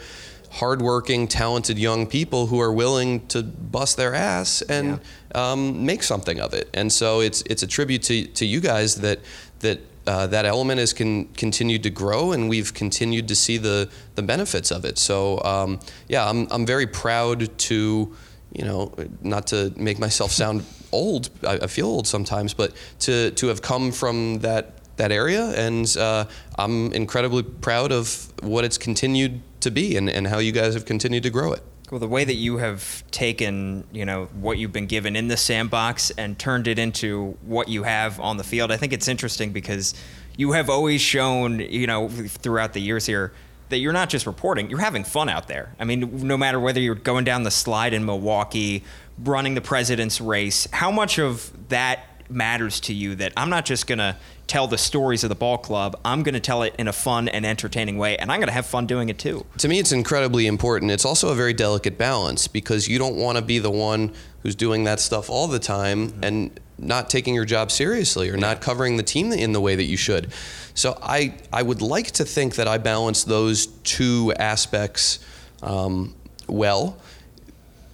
hardworking, 0.54 1.28
talented 1.28 1.80
young 1.80 2.06
people 2.06 2.46
who 2.48 2.60
are 2.60 2.72
willing 2.72 3.26
to 3.28 3.42
bust 3.42 3.98
their 3.98 4.14
ass 4.14 4.62
and 4.64 5.00
um, 5.34 5.84
make 5.84 6.04
something 6.04 6.40
of 6.40 6.54
it. 6.54 6.70
And 6.74 6.92
so 6.92 7.22
it's 7.22 7.42
it's 7.44 7.64
a 7.64 7.68
tribute 7.68 8.04
to, 8.04 8.26
to 8.28 8.46
you 8.46 8.60
guys 8.62 8.96
that 8.96 9.20
that 9.60 9.80
uh, 10.06 10.28
that 10.28 10.46
element 10.46 10.80
has 10.80 10.94
con- 10.94 11.26
continued 11.36 11.82
to 11.84 11.90
grow 11.90 12.34
and 12.34 12.50
we've 12.50 12.74
continued 12.74 13.28
to 13.30 13.36
see 13.36 13.58
the 13.58 13.90
the 14.16 14.22
benefits 14.22 14.70
of 14.72 14.86
it. 14.86 14.98
So 14.98 15.42
um, 15.44 15.80
yeah, 16.08 16.30
I'm 16.30 16.48
I'm 16.52 16.66
very 16.66 16.88
proud 16.88 17.58
to 17.58 18.16
you 18.54 18.64
know, 18.66 18.94
not 19.22 19.48
to 19.48 19.74
make 19.76 20.00
myself 20.00 20.32
sound 20.32 20.66
old, 20.92 21.30
I, 21.46 21.60
I 21.64 21.68
feel 21.68 21.88
old 21.88 22.08
sometimes, 22.08 22.54
but 22.54 22.74
to, 23.00 23.32
to 23.32 23.48
have 23.48 23.62
come 23.62 23.92
from 23.92 24.40
that, 24.40 24.74
that 24.98 25.12
area. 25.12 25.46
And 25.52 25.96
uh, 25.98 26.26
I'm 26.58 26.94
incredibly 26.94 27.44
proud 27.44 27.92
of 27.92 28.32
what 28.42 28.64
it's 28.64 28.78
continued 28.78 29.42
to 29.62 29.72
be 29.72 29.98
and, 29.98 30.10
and 30.10 30.28
how 30.28 30.38
you 30.38 30.52
guys 30.52 30.76
have 30.76 30.86
continued 30.86 31.24
to 31.24 31.30
grow 31.30 31.54
it. 31.54 31.64
Well, 31.92 32.00
the 32.00 32.08
way 32.08 32.24
that 32.24 32.36
you 32.36 32.58
have 32.58 33.04
taken, 33.12 33.86
you 33.92 34.06
know, 34.06 34.26
what 34.34 34.58
you've 34.58 34.72
been 34.72 34.88
given 34.88 35.16
in 35.16 35.28
the 35.28 35.38
sandbox 35.38 36.12
and 36.12 36.38
turned 36.40 36.68
it 36.68 36.80
into 36.80 37.38
what 37.44 37.68
you 37.68 37.84
have 37.84 38.20
on 38.20 38.38
the 38.38 38.44
field, 38.44 38.72
I 38.72 38.78
think 38.78 38.94
it's 38.94 39.08
interesting 39.08 39.52
because 39.52 39.94
you 40.36 40.54
have 40.54 40.70
always 40.70 41.02
shown, 41.02 41.60
you 41.60 41.86
know, 41.86 42.10
throughout 42.10 42.74
the 42.74 42.80
years 42.80 43.06
here 43.06 43.34
that 43.70 43.78
you're 43.78 43.94
not 43.94 44.10
just 44.10 44.26
reporting, 44.26 44.70
you're 44.70 44.80
having 44.80 45.04
fun 45.04 45.30
out 45.30 45.48
there. 45.48 45.74
I 45.80 45.86
mean, 45.86 46.28
no 46.28 46.38
matter 46.38 46.60
whether 46.60 46.80
you're 46.80 46.96
going 46.96 47.26
down 47.26 47.44
the 47.44 47.52
slide 47.52 47.94
in 47.94 48.06
Milwaukee, 48.06 48.84
running 49.24 49.56
the 49.56 49.62
president's 49.62 50.22
race, 50.22 50.68
how 50.72 50.92
much 50.92 51.20
of 51.20 51.70
that 51.70 52.08
matters 52.30 52.80
to 52.82 52.94
you 52.94 53.16
that 53.16 53.34
I'm 53.38 53.50
not 53.50 53.66
just 53.66 53.88
going 53.88 54.00
to 54.00 54.18
tell 54.48 54.68
the 54.68 54.78
stories 54.78 55.24
of 55.24 55.30
the 55.30 55.36
ball 55.36 55.58
club, 55.58 56.00
I'm 56.04 56.24
going 56.24 56.34
to 56.34 56.40
tell 56.40 56.64
it 56.64 56.76
in 56.78 56.88
a 56.88 56.94
fun 56.94 57.28
and 57.28 57.46
entertaining 57.46 57.98
way, 57.98 58.18
and 58.18 58.32
I'm 58.32 58.40
going 58.40 58.48
to 58.48 58.54
have 58.54 58.66
fun 58.66 58.86
doing 58.86 59.10
it 59.10 59.18
too. 59.18 59.46
To 59.60 59.68
me, 59.68 59.80
it's 59.80 59.92
incredibly 59.92 60.48
important. 60.48 60.92
It's 60.92 61.06
also 61.06 61.30
a 61.30 61.36
very 61.36 61.54
delicate 61.54 61.98
balance 61.98 62.48
because 62.48 62.88
you 62.88 63.00
don't 63.00 63.16
want 63.16 63.38
to 63.38 63.44
be 63.44 63.60
the 63.60 63.72
one 63.72 64.14
who's 64.42 64.56
doing 64.56 64.84
that 64.84 65.00
stuff 65.00 65.30
all 65.30 65.48
the 65.48 65.60
time 65.60 66.10
mm-hmm. 66.10 66.24
and 66.24 66.60
not 66.78 67.10
taking 67.10 67.36
your 67.36 67.46
job 67.46 67.72
seriously 67.72 68.30
or 68.30 68.38
not 68.38 68.62
covering 68.62 68.98
the 68.98 69.04
team 69.04 69.32
in 69.32 69.54
the 69.54 69.62
way 69.62 69.76
that 69.76 69.84
you 69.84 69.98
should. 69.98 70.32
So 70.74 70.98
I, 71.02 71.36
I 71.52 71.62
would 71.62 71.82
like 71.82 72.12
to 72.12 72.26
think 72.26 72.56
that 72.56 72.68
I 72.68 72.78
balance 72.78 73.24
those 73.24 73.68
two 73.68 74.34
aspects 74.38 75.20
um, 75.62 76.16
well. 76.48 76.98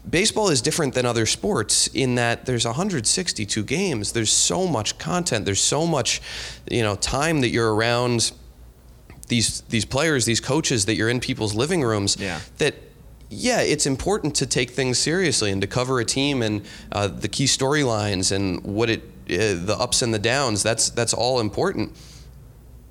Baseball 0.09 0.49
is 0.49 0.61
different 0.61 0.95
than 0.95 1.05
other 1.05 1.25
sports 1.25 1.87
in 1.87 2.15
that 2.15 2.45
there's 2.45 2.65
162 2.65 3.63
games. 3.63 4.13
There's 4.13 4.31
so 4.31 4.65
much 4.65 4.97
content. 4.97 5.45
There's 5.45 5.61
so 5.61 5.85
much, 5.85 6.21
you 6.71 6.81
know, 6.81 6.95
time 6.95 7.41
that 7.41 7.49
you're 7.49 7.73
around 7.75 8.31
these 9.27 9.61
these 9.69 9.85
players, 9.85 10.25
these 10.25 10.39
coaches 10.39 10.85
that 10.85 10.95
you're 10.95 11.09
in 11.09 11.19
people's 11.19 11.53
living 11.53 11.83
rooms. 11.83 12.17
Yeah. 12.19 12.39
That 12.57 12.75
yeah, 13.29 13.61
it's 13.61 13.85
important 13.85 14.35
to 14.35 14.45
take 14.45 14.71
things 14.71 14.97
seriously 14.97 15.51
and 15.51 15.61
to 15.61 15.67
cover 15.67 15.99
a 15.99 16.05
team 16.05 16.41
and 16.41 16.65
uh, 16.91 17.07
the 17.07 17.27
key 17.27 17.45
storylines 17.45 18.31
and 18.31 18.63
what 18.63 18.89
it 18.89 19.03
the 19.27 19.75
ups 19.79 20.01
and 20.01 20.13
the 20.13 20.19
downs. 20.19 20.63
That's 20.63 20.89
that's 20.89 21.13
all 21.13 21.39
important. 21.39 21.95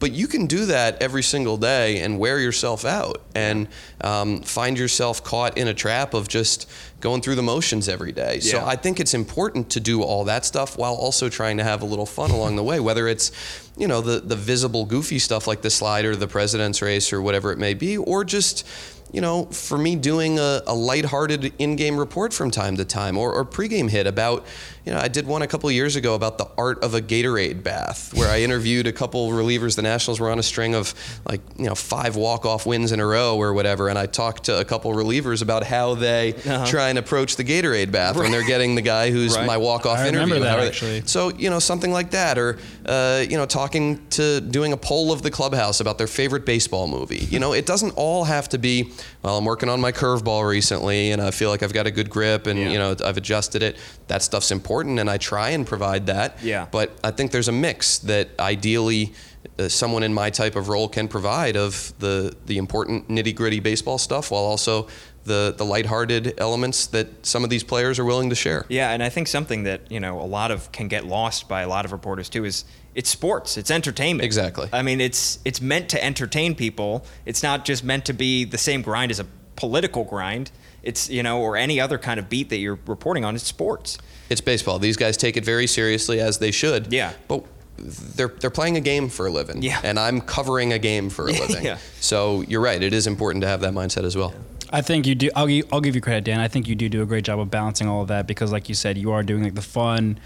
But 0.00 0.12
you 0.12 0.28
can 0.28 0.47
do 0.47 0.66
that 0.66 1.02
every 1.02 1.25
single 1.25 1.57
day 1.57 2.00
and 2.00 2.21
wear 2.21 2.38
yourself 2.38 2.85
out 2.85 3.21
and 3.35 3.66
um, 4.00 4.42
find 4.42 4.78
yourself 4.78 5.25
caught 5.25 5.59
in 5.59 5.66
a 5.66 5.75
trap 5.75 6.14
of 6.14 6.28
just 6.28 6.71
going 7.00 7.21
through 7.21 7.35
the 7.35 7.42
motions 7.42 7.88
every 7.88 8.12
day. 8.12 8.38
So 8.38 8.59
I 8.64 8.76
think 8.76 9.00
it's 9.00 9.14
important 9.14 9.71
to 9.71 9.80
do 9.80 10.02
all 10.02 10.23
that 10.25 10.45
stuff 10.45 10.78
while 10.78 10.95
also 10.95 11.28
trying 11.28 11.57
to 11.57 11.64
have 11.64 11.83
a 11.83 11.85
little 11.85 12.07
fun 12.07 12.30
along 12.30 12.54
the 12.54 12.62
way, 12.62 12.78
whether 12.78 13.09
it's, 13.09 13.33
you 13.76 13.88
know, 13.88 14.00
the, 14.00 14.21
the 14.21 14.37
visible 14.37 14.85
goofy 14.85 15.18
stuff 15.18 15.49
like 15.49 15.62
the 15.62 15.71
slider, 15.71 16.14
the 16.14 16.28
president's 16.28 16.80
race, 16.80 17.12
or 17.12 17.21
whatever 17.21 17.50
it 17.50 17.59
may 17.59 17.75
be, 17.75 17.97
or 17.97 18.23
just, 18.23 18.64
you 19.12 19.20
know, 19.20 19.46
for 19.46 19.78
me 19.78 19.96
doing 19.96 20.38
a, 20.38 20.62
a 20.66 20.74
lighthearted 20.74 21.52
in-game 21.58 21.96
report 21.96 22.34
from 22.34 22.50
time 22.50 22.76
to 22.76 22.84
time 22.84 23.16
or, 23.16 23.32
or 23.32 23.44
pregame 23.44 23.88
hit 23.88 24.06
about, 24.06 24.44
you 24.88 24.95
know, 24.95 25.00
I 25.00 25.09
did 25.09 25.26
one 25.26 25.42
a 25.42 25.47
couple 25.47 25.71
years 25.71 25.97
ago 25.97 26.14
about 26.14 26.38
the 26.38 26.49
art 26.57 26.83
of 26.83 26.95
a 26.95 27.02
Gatorade 27.02 27.62
bath 27.62 28.14
where 28.14 28.30
I 28.30 28.40
interviewed 28.40 28.87
a 28.87 28.92
couple 28.92 29.28
relievers. 29.28 29.76
The 29.76 29.83
Nationals 29.83 30.18
were 30.18 30.30
on 30.30 30.38
a 30.38 30.42
string 30.42 30.75
of 30.75 30.95
like, 31.28 31.42
you 31.59 31.66
know, 31.66 31.75
five 31.75 32.16
walk-off 32.16 32.64
wins 32.64 32.90
in 32.90 32.99
a 32.99 33.04
row 33.04 33.37
or 33.37 33.52
whatever. 33.52 33.90
And 33.90 33.99
I 33.99 34.07
talked 34.07 34.45
to 34.45 34.59
a 34.59 34.64
couple 34.64 34.90
relievers 34.92 35.42
about 35.42 35.62
how 35.62 35.95
they 35.95 36.33
try 36.68 36.88
and 36.88 36.99
approach 36.99 37.37
the 37.37 37.45
Gatorade 37.45 37.92
bath 37.92 38.16
when 38.16 38.30
they're 38.30 38.47
getting 38.47 38.76
the 38.76 38.80
guy 38.80 39.11
who's 39.11 39.37
Right. 39.37 39.45
my 39.47 39.59
walk-off 39.59 39.99
I 39.99 40.07
remember 40.07 40.37
interview. 40.37 40.45
that, 40.45 40.49
How 40.52 40.57
are 40.57 40.61
they- 40.62 40.66
actually. 40.68 41.02
So, 41.04 41.33
you 41.37 41.50
know, 41.50 41.59
something 41.59 41.92
like 41.92 42.12
that, 42.12 42.38
or, 42.38 42.57
uh, 42.87 43.26
you 43.28 43.37
know, 43.37 43.45
talking 43.45 44.00
to 44.11 44.40
doing 44.40 44.73
a 44.73 44.78
poll 44.78 45.12
of 45.12 45.21
the 45.21 45.30
clubhouse 45.30 45.80
about 45.80 45.99
their 45.99 46.07
favorite 46.07 46.47
baseball 46.47 46.88
movie. 46.88 47.28
You 47.30 47.40
know, 47.40 47.52
it 47.52 47.66
doesn't 47.66 47.90
all 47.90 48.25
have 48.25 48.49
to 48.49 48.59
be, 48.59 48.90
well, 49.23 49.37
I'm 49.37 49.45
working 49.45 49.68
on 49.68 49.83
my 49.83 49.92
curveball 49.92 50.49
recently 50.49 51.11
and 51.11 51.21
I 51.21 51.30
feel 51.30 51.50
like 51.50 51.62
I've 51.62 51.75
got 51.75 51.87
a 51.87 51.90
good 51.90 52.09
grip 52.09 52.47
and, 52.47 52.59
Yeah. 52.59 52.71
you 52.71 52.78
know, 52.78 52.97
I've 53.04 53.18
adjusted 53.18 53.62
it. 53.62 53.76
That 54.07 54.23
stuff's 54.23 54.50
important 54.50 54.77
and 54.87 55.11
I 55.11 55.18
try 55.18 55.50
and 55.50 55.66
provide 55.66 56.06
that. 56.06 56.42
Yeah. 56.42 56.66
But 56.70 56.97
I 57.02 57.11
think 57.11 57.32
there's 57.32 57.49
a 57.49 57.52
mix 57.52 57.99
that 58.00 58.28
ideally 58.38 59.12
uh, 59.58 59.68
someone 59.68 60.02
in 60.02 60.14
my 60.14 60.30
type 60.30 60.56
of 60.56 60.68
role 60.68 60.88
can 60.88 61.08
provide 61.08 61.56
of 61.56 61.92
the, 61.99 62.37
the 62.47 62.58
important 62.58 63.08
nitty 63.08 63.35
gritty 63.35 63.61
baseball 63.61 63.99
stuff 63.99 64.30
while 64.30 64.42
also 64.42 64.88
the, 65.28 65.54
the 65.56 65.64
lighthearted 65.64 66.35
elements 66.38 66.87
that 66.88 67.25
some 67.25 67.44
of 67.44 67.50
these 67.50 67.62
players 67.62 67.99
are 67.99 68.04
willing 68.04 68.30
to 68.30 68.35
share. 68.35 68.64
Yeah, 68.68 68.90
and 68.90 69.02
I 69.02 69.08
think 69.11 69.28
something 69.28 69.62
that 69.64 69.90
you 69.92 70.00
know 70.00 70.20
a 70.20 70.26
lot 70.26 70.50
of 70.50 70.73
can 70.73 70.88
get 70.88 71.06
lost 71.06 71.49
by 71.49 71.62
a 71.62 71.68
lot 71.68 71.85
of 71.85 71.92
reporters 71.92 72.28
too 72.28 72.44
is 72.44 72.64
it's 72.94 73.11
sports, 73.11 73.56
it's 73.56 73.70
entertainment. 73.70 74.25
Exactly. 74.25 74.68
I 74.73 74.82
mean, 74.82 75.00
it's 75.00 75.38
it's 75.44 75.61
meant 75.61 75.88
to 75.90 76.02
entertain 76.02 76.56
people. 76.56 77.04
It's 77.26 77.42
not 77.42 77.64
just 77.64 77.85
meant 77.85 78.06
to 78.06 78.12
be 78.12 78.44
the 78.44 78.58
same 78.58 78.82
grind 78.82 79.12
as 79.12 79.20
a 79.20 79.26
political 79.54 80.04
grind. 80.04 80.50
It's 80.82 81.08
you 81.08 81.23
know 81.23 81.40
or 81.40 81.56
any 81.56 81.80
other 81.80 81.99
kind 81.99 82.18
of 82.18 82.28
beat 82.28 82.49
that 82.49 82.56
you're 82.56 82.78
reporting 82.87 83.25
on. 83.25 83.37
It's 83.37 83.44
sports. 83.44 83.99
It's 84.28 84.40
baseball. 84.40 84.78
These 84.78 84.97
guys 84.97 85.16
take 85.16 85.37
it 85.37 85.44
very 85.44 85.66
seriously 85.66 86.20
as 86.20 86.38
they 86.38 86.50
should. 86.50 86.92
Yeah. 86.92 87.12
But 87.28 87.44
they're 87.78 88.28
they're 88.28 88.50
playing 88.50 88.76
a 88.76 88.80
game 88.80 89.08
for 89.08 89.26
a 89.26 89.30
living. 89.30 89.62
Yeah. 89.62 89.80
And 89.82 89.99
I'm 89.99 90.20
covering 90.20 90.73
a 90.73 90.78
game 90.78 91.11
for 91.11 91.28
a 91.28 91.32
living. 91.47 91.64
Yeah. 91.64 91.78
So 92.00 92.42
you're 92.42 92.61
right. 92.61 92.82
It 92.82 92.92
is 92.92 93.06
important 93.06 93.42
to 93.42 93.49
have 93.49 93.61
that 93.61 93.73
mindset 93.73 94.04
as 94.04 94.16
well. 94.16 94.35
I 94.70 94.82
think 94.82 95.06
you 95.06 95.14
do. 95.14 95.30
I'll 95.35 95.47
give, 95.47 95.66
I'll 95.73 95.80
give 95.80 95.94
you 95.94 96.00
credit, 96.00 96.25
Dan. 96.25 96.40
I 96.40 96.49
think 96.49 96.68
you 96.68 96.75
do 96.75 96.88
do 96.88 97.02
a 97.02 97.06
great 97.06 97.25
job 97.25 97.40
of 97.40 97.50
balancing 97.50 97.88
all 97.88 98.02
of 98.02 98.08
that 98.08 98.26
because, 98.26 98.52
like 98.52 98.68
you 98.68 98.75
said, 98.75 98.99
you 98.99 99.12
are 99.12 99.23
doing 99.23 99.42
like 99.42 99.54
the 99.54 99.62
fun 99.62 100.18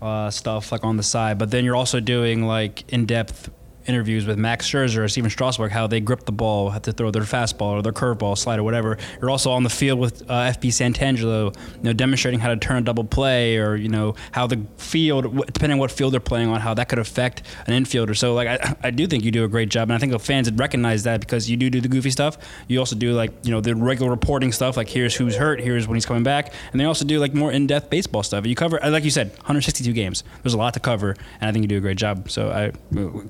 uh, 0.00 0.30
stuff 0.30 0.72
like 0.72 0.84
on 0.84 0.96
the 0.96 1.02
side, 1.02 1.38
but 1.38 1.50
then 1.50 1.64
you're 1.64 1.76
also 1.76 2.00
doing 2.00 2.46
like 2.46 2.90
in 2.92 3.04
depth 3.04 3.50
interviews 3.86 4.26
with 4.26 4.38
Max 4.38 4.68
Scherzer 4.68 4.98
or 4.98 5.08
Stephen 5.08 5.30
Strasburg, 5.30 5.70
how 5.70 5.86
they 5.86 6.00
grip 6.00 6.24
the 6.24 6.32
ball, 6.32 6.70
have 6.70 6.82
to 6.82 6.92
throw 6.92 7.10
their 7.10 7.22
fastball 7.22 7.72
or 7.72 7.82
their 7.82 7.92
curveball, 7.92 8.36
slider, 8.36 8.62
whatever. 8.62 8.98
You're 9.20 9.30
also 9.30 9.50
on 9.50 9.62
the 9.62 9.70
field 9.70 9.98
with 9.98 10.28
uh, 10.30 10.34
F.P. 10.34 10.68
Santangelo, 10.68 11.56
you 11.76 11.82
know, 11.82 11.92
demonstrating 11.92 12.40
how 12.40 12.48
to 12.48 12.56
turn 12.56 12.76
a 12.78 12.80
double 12.82 13.04
play 13.04 13.56
or 13.58 13.76
you 13.76 13.88
know 13.88 14.14
how 14.32 14.46
the 14.46 14.64
field, 14.76 15.46
depending 15.46 15.74
on 15.74 15.78
what 15.78 15.90
field 15.90 16.12
they're 16.12 16.20
playing 16.20 16.48
on, 16.48 16.60
how 16.60 16.74
that 16.74 16.88
could 16.88 16.98
affect 16.98 17.42
an 17.66 17.82
infielder. 17.82 18.16
So 18.16 18.34
like 18.34 18.48
I, 18.48 18.76
I 18.82 18.90
do 18.90 19.06
think 19.06 19.24
you 19.24 19.30
do 19.30 19.44
a 19.44 19.48
great 19.48 19.68
job, 19.68 19.88
and 19.88 19.92
I 19.92 19.98
think 19.98 20.12
the 20.12 20.18
fans 20.18 20.48
would 20.48 20.58
recognize 20.58 21.04
that 21.04 21.20
because 21.20 21.48
you 21.48 21.56
do 21.56 21.70
do 21.70 21.80
the 21.80 21.88
goofy 21.88 22.10
stuff. 22.10 22.38
You 22.68 22.78
also 22.78 22.96
do 22.96 23.12
like 23.12 23.32
you 23.42 23.50
know 23.50 23.60
the 23.60 23.74
regular 23.74 24.10
reporting 24.10 24.52
stuff, 24.52 24.76
like 24.76 24.88
here's 24.88 25.14
who's 25.14 25.36
hurt, 25.36 25.60
here's 25.60 25.88
when 25.88 25.96
he's 25.96 26.06
coming 26.06 26.22
back, 26.22 26.52
and 26.72 26.80
they 26.80 26.84
also 26.84 27.04
do 27.04 27.18
like 27.18 27.34
more 27.34 27.52
in-depth 27.52 27.90
baseball 27.90 28.22
stuff. 28.22 28.46
You 28.46 28.54
cover, 28.54 28.78
like 28.84 29.04
you 29.04 29.10
said, 29.10 29.30
162 29.30 29.92
games. 29.92 30.24
There's 30.42 30.54
a 30.54 30.58
lot 30.58 30.74
to 30.74 30.80
cover, 30.80 31.16
and 31.40 31.48
I 31.48 31.52
think 31.52 31.64
you 31.64 31.68
do 31.68 31.78
a 31.78 31.80
great 31.80 31.98
job. 31.98 32.30
So 32.30 32.50
I 32.50 32.72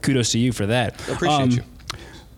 kudos 0.03 0.33
to 0.33 0.39
you 0.39 0.40
for 0.53 0.67
that. 0.67 0.95
I 1.09 1.13
appreciate 1.13 1.41
Um, 1.41 1.51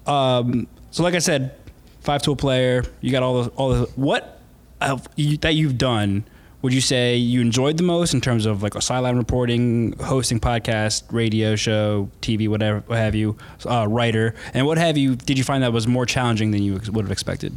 you. 0.07 0.13
um, 0.13 0.67
so 0.91 1.03
like 1.03 1.15
I 1.15 1.19
said, 1.21 1.55
five 2.01 2.23
tool 2.23 2.37
player. 2.37 2.85
You 3.01 3.11
got 3.13 3.23
all 3.23 3.43
the 3.45 3.51
all 3.51 3.69
the 3.71 3.85
what 3.97 4.41
of 4.81 5.07
you, 5.17 5.37
that 5.39 5.55
you've 5.55 5.79
done. 5.79 6.25
Would 6.63 6.73
you 6.73 6.81
say 6.81 7.17
you 7.17 7.41
enjoyed 7.41 7.77
the 7.77 7.83
most 7.83 8.15
in 8.15 8.21
terms 8.21 8.47
of 8.47 8.63
like 8.63 8.77
a 8.77 8.81
sideline 8.81 9.17
reporting, 9.17 9.99
hosting 9.99 10.39
podcast, 10.39 11.03
radio 11.11 11.57
show, 11.57 12.09
TV, 12.21 12.47
whatever, 12.49 12.85
what 12.87 12.99
have 12.99 13.17
you, 13.17 13.37
uh, 13.67 13.87
writer, 13.89 14.35
and 14.55 14.65
what 14.65 14.79
have 14.79 14.97
you? 14.97 15.17
Did 15.17 15.39
you 15.39 15.45
find 15.45 15.63
that 15.65 15.73
was 15.73 15.89
more 15.89 16.07
challenging 16.07 16.53
than 16.53 16.63
you 16.63 16.77
ex- 16.77 16.89
would 16.89 17.05
have 17.05 17.11
expected? 17.11 17.57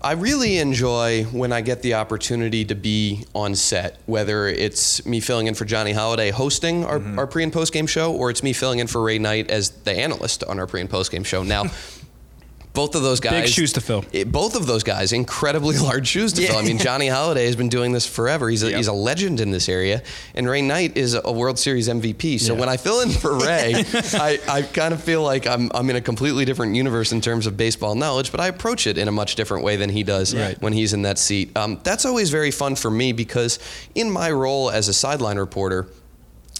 I 0.00 0.12
really 0.12 0.58
enjoy 0.58 1.24
when 1.24 1.52
I 1.52 1.60
get 1.60 1.82
the 1.82 1.94
opportunity 1.94 2.64
to 2.66 2.74
be 2.76 3.24
on 3.34 3.56
set, 3.56 3.98
whether 4.06 4.46
it's 4.46 5.04
me 5.04 5.18
filling 5.18 5.48
in 5.48 5.54
for 5.54 5.64
Johnny 5.64 5.92
Holiday 5.92 6.30
hosting 6.30 6.84
our, 6.84 7.00
Mm-hmm. 7.00 7.18
our 7.18 7.26
pre 7.26 7.42
and 7.42 7.52
post 7.52 7.72
game 7.72 7.86
show, 7.88 8.12
or 8.12 8.30
it's 8.30 8.42
me 8.44 8.52
filling 8.52 8.78
in 8.78 8.86
for 8.86 9.02
Ray 9.02 9.18
Knight 9.18 9.50
as 9.50 9.70
the 9.70 9.92
analyst 9.92 10.44
on 10.44 10.60
our 10.60 10.68
pre 10.68 10.80
and 10.80 10.88
post 10.88 11.10
game 11.10 11.24
show. 11.24 11.42
Now, 11.42 11.64
both 12.74 12.94
of 12.94 13.02
those 13.02 13.18
guys 13.20 13.42
big 13.42 13.48
shoes 13.50 13.72
to 13.72 13.80
fill. 13.80 14.04
it- 14.12 14.30
both 14.30 14.54
of 14.54 14.66
those 14.66 14.82
guys, 14.84 15.12
incredibly 15.12 15.76
large 15.88 16.06
shoes 16.06 16.32
to 16.34 16.42
fill. 16.46 16.56
I 16.58 16.62
mean, 16.62 16.78
Johnny 16.78 17.08
Holiday 17.08 17.46
has 17.46 17.56
been 17.56 17.68
doing 17.68 17.92
this 17.92 18.06
forever. 18.06 18.48
He's 18.48 18.62
a, 18.62 18.70
he's 18.76 18.86
a 18.86 18.92
legend 18.92 19.40
in 19.40 19.50
this 19.50 19.68
area, 19.68 20.02
and 20.34 20.48
Ray 20.48 20.62
Knight 20.62 20.96
is 20.96 21.14
a 21.14 21.32
World 21.32 21.58
Series 21.58 21.88
MVP. 21.88 22.38
So 22.40 22.54
Yeah. 22.54 22.60
when 22.60 22.68
I 22.68 22.76
fill 22.76 23.00
in 23.00 23.10
for 23.10 23.36
Ray, 23.38 23.74
I, 23.94 24.38
I 24.48 24.62
kind 24.62 24.94
of 24.94 25.02
feel 25.02 25.22
like 25.22 25.46
I'm 25.46 25.70
I'm 25.74 25.90
in 25.90 25.96
a 25.96 26.00
completely 26.00 26.44
different 26.44 26.74
universe 26.76 27.12
in 27.12 27.20
terms 27.20 27.46
of 27.46 27.56
baseball 27.56 27.94
knowledge, 27.94 28.30
but 28.30 28.40
I 28.40 28.46
approach 28.48 28.86
it 28.86 28.96
in 28.98 29.08
a 29.08 29.12
much 29.12 29.34
different 29.34 29.64
way 29.64 29.76
than 29.76 29.90
he 29.90 30.02
does 30.04 30.34
Right. 30.34 30.60
when 30.62 30.72
he's 30.72 30.92
in 30.92 31.02
that 31.02 31.18
seat. 31.18 31.56
Um, 31.56 31.80
that's 31.82 32.04
always 32.04 32.30
very 32.30 32.50
fun 32.50 32.76
for 32.76 32.90
me 32.90 33.12
because 33.12 33.58
in 33.94 34.10
my 34.10 34.30
role 34.30 34.70
as 34.70 34.88
a 34.88 34.92
sideline 34.94 35.38
reporter. 35.38 35.88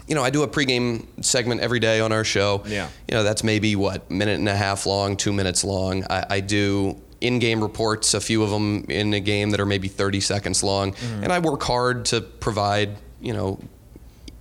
You 0.09 0.15
know, 0.15 0.25
I 0.25 0.31
do 0.31 0.43
a 0.43 0.49
pregame 0.49 1.07
segment 1.23 1.61
every 1.61 1.81
day 1.81 2.00
on 2.00 2.11
our 2.12 2.25
show. 2.25 2.62
Yeah. 2.67 2.88
You 3.09 3.15
know, 3.17 3.23
that's 3.23 3.45
maybe 3.45 3.77
what 3.77 4.11
minute 4.11 4.38
and 4.38 4.49
a 4.49 4.57
half 4.57 4.87
long, 4.87 5.17
two 5.17 5.33
minutes 5.33 5.62
long. 5.65 6.05
I, 6.11 6.25
I 6.31 6.41
do 6.41 7.00
in-game 7.21 7.61
reports, 7.61 8.15
a 8.15 8.21
few 8.21 8.43
of 8.43 8.50
them 8.50 8.85
in 8.88 9.12
a 9.12 9.21
game 9.21 9.50
that 9.50 9.61
are 9.61 9.67
maybe 9.67 9.88
30 9.88 10.21
seconds 10.21 10.62
long, 10.62 10.93
Mm-hmm. 10.93 11.25
and 11.25 11.33
I 11.33 11.41
work 11.41 11.62
hard 11.62 12.05
to 12.07 12.21
provide, 12.21 12.97
you 13.21 13.33
know, 13.35 13.59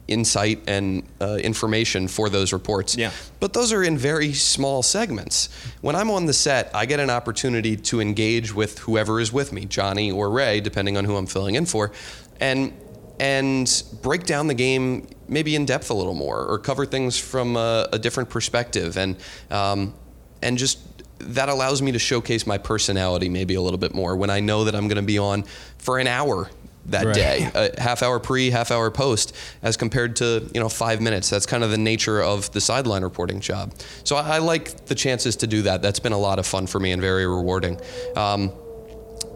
insight 0.07 0.63
and 0.67 1.03
uh, 1.19 1.35
information 1.35 2.07
for 2.07 2.29
those 2.29 2.53
reports. 2.53 2.95
Yeah. 2.95 3.11
But 3.41 3.51
those 3.51 3.73
are 3.73 3.83
in 3.83 3.97
very 3.97 4.31
small 4.33 4.81
segments. 4.83 5.49
When 5.81 5.95
I'm 5.97 6.09
on 6.09 6.27
the 6.27 6.33
set, 6.33 6.71
I 6.73 6.85
get 6.85 7.01
an 7.01 7.09
opportunity 7.09 7.75
to 7.75 7.99
engage 7.99 8.53
with 8.55 8.79
whoever 8.79 9.19
is 9.19 9.33
with 9.33 9.51
me, 9.51 9.65
Johnny 9.65 10.11
or 10.11 10.29
Ray, 10.29 10.61
depending 10.61 10.95
on 10.95 11.03
who 11.03 11.17
I'm 11.17 11.25
filling 11.25 11.55
in 11.55 11.65
for, 11.65 11.91
and 12.39 12.71
and 13.19 13.83
break 14.03 14.25
down 14.25 14.45
the 14.47 14.53
game 14.53 15.07
maybe 15.27 15.55
in 15.55 15.65
depth 15.65 15.89
a 15.89 15.93
little 15.93 16.13
more, 16.13 16.45
or 16.45 16.59
cover 16.59 16.85
things 16.85 17.17
from 17.17 17.55
a, 17.55 17.87
a 17.93 17.99
different 17.99 18.29
perspective, 18.29 18.97
and 18.97 19.17
um, 19.51 19.93
and 20.41 20.57
just 20.57 20.79
that 21.19 21.49
allows 21.49 21.81
me 21.81 21.91
to 21.91 21.99
showcase 21.99 22.45
my 22.45 22.57
personality 22.57 23.27
maybe 23.27 23.55
a 23.55 23.61
little 23.61 23.79
bit 23.79 23.93
more 23.93 24.15
when 24.15 24.29
I 24.29 24.39
know 24.39 24.65
that 24.65 24.75
I'm 24.75 24.87
going 24.87 24.97
to 24.97 25.01
be 25.01 25.17
on 25.17 25.43
for 25.79 25.97
an 25.97 26.07
hour 26.07 26.49
that 26.87 27.05
Right. 27.05 27.15
day 27.15 27.51
a 27.53 27.81
half 27.81 28.01
hour 28.01 28.19
pre, 28.19 28.49
half 28.49 28.71
hour 28.71 28.89
post, 28.89 29.35
as 29.61 29.75
compared 29.75 30.15
to 30.17 30.49
you 30.53 30.59
know 30.59 30.69
five 30.69 31.01
minutes. 31.01 31.29
That's 31.29 31.45
kind 31.45 31.63
of 31.63 31.71
the 31.71 31.77
nature 31.77 32.21
of 32.21 32.51
the 32.53 32.61
sideline 32.61 33.03
reporting 33.03 33.39
job. 33.41 33.73
So 34.03 34.15
I, 34.15 34.35
I 34.35 34.37
like 34.39 34.85
the 34.85 34.95
chances 34.95 35.35
to 35.37 35.47
do 35.47 35.63
that. 35.63 35.81
That's 35.81 35.99
been 35.99 36.13
a 36.13 36.17
lot 36.17 36.39
of 36.39 36.45
fun 36.45 36.67
for 36.67 36.79
me 36.79 36.91
and 36.91 37.01
very 37.01 37.27
rewarding. 37.27 37.79
Um, 38.15 38.51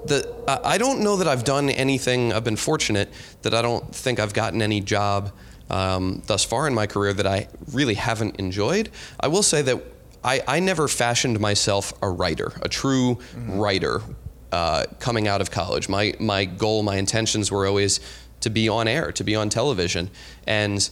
the 0.05 0.33
I 0.47 0.75
I 0.75 0.77
don't 0.77 1.01
know 1.01 1.17
that 1.17 1.27
I've 1.27 1.43
done 1.43 1.69
anything. 1.69 2.31
I've 2.31 2.45
been 2.45 2.55
fortunate 2.55 3.09
that 3.41 3.53
I 3.53 3.61
don't 3.61 3.93
think 3.93 4.19
I've 4.19 4.33
gotten 4.33 4.61
any 4.61 4.79
job 4.79 5.31
um, 5.71 6.21
thus 6.27 6.43
far 6.43 6.67
in 6.67 6.75
my 6.75 6.85
career 6.85 7.13
that 7.13 7.25
I 7.25 7.47
really 7.71 7.95
haven't 7.95 8.35
enjoyed. 8.39 8.89
I 9.19 9.27
will 9.29 9.43
say 9.43 9.61
that 9.63 9.81
I, 10.23 10.41
I 10.47 10.59
never 10.59 10.87
fashioned 10.87 11.39
myself 11.39 11.93
a 12.01 12.09
writer, 12.09 12.53
a 12.61 12.69
true 12.69 13.17
writer, 13.47 14.01
uh, 14.51 14.83
coming 14.99 15.27
out 15.27 15.41
of 15.41 15.49
college. 15.49 15.89
My 15.89 16.13
my 16.19 16.45
goal, 16.45 16.83
my 16.83 16.97
intentions 16.97 17.51
were 17.51 17.65
always 17.65 18.01
to 18.41 18.49
be 18.49 18.67
on 18.67 18.87
air, 18.87 19.11
to 19.13 19.23
be 19.23 19.35
on 19.35 19.49
television, 19.49 20.11
and 20.45 20.89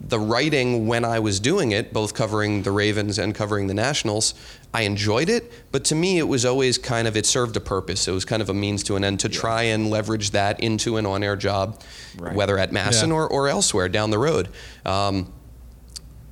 the 0.00 0.18
writing 0.18 0.86
when 0.86 1.04
I 1.04 1.18
was 1.18 1.40
doing 1.40 1.72
it, 1.72 1.92
both 1.92 2.14
covering 2.14 2.62
the 2.62 2.70
Ravens 2.70 3.18
and 3.18 3.34
covering 3.34 3.66
the 3.66 3.74
Nationals, 3.74 4.32
I 4.72 4.82
enjoyed 4.82 5.28
it. 5.28 5.50
But 5.72 5.84
to 5.86 5.94
me, 5.94 6.18
it 6.18 6.28
was 6.28 6.44
always 6.44 6.78
kind 6.78 7.08
of, 7.08 7.16
it 7.16 7.26
served 7.26 7.56
a 7.56 7.60
purpose. 7.60 8.06
It 8.06 8.12
was 8.12 8.24
kind 8.24 8.40
of 8.40 8.48
a 8.48 8.54
means 8.54 8.82
to 8.84 8.96
an 8.96 9.02
end 9.02 9.20
to 9.20 9.28
try 9.28 9.62
and 9.64 9.90
leverage 9.90 10.30
that 10.30 10.60
into 10.60 10.98
an 10.98 11.06
on 11.06 11.22
air 11.24 11.34
job, 11.36 11.82
Right. 12.16 12.34
whether 12.34 12.58
at 12.58 12.70
MASN 12.70 13.08
Yeah. 13.08 13.14
or, 13.14 13.26
or 13.28 13.48
elsewhere 13.48 13.88
down 13.88 14.10
the 14.10 14.18
road. 14.18 14.48
Um, 14.86 15.32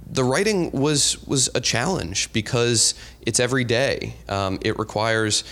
the 0.08 0.22
writing 0.22 0.70
was 0.70 1.20
was 1.26 1.50
a 1.56 1.60
challenge 1.60 2.32
because 2.32 2.94
it's 3.22 3.40
every 3.40 3.64
day. 3.64 4.14
Um, 4.28 4.60
it 4.62 4.78
requires, 4.78 5.42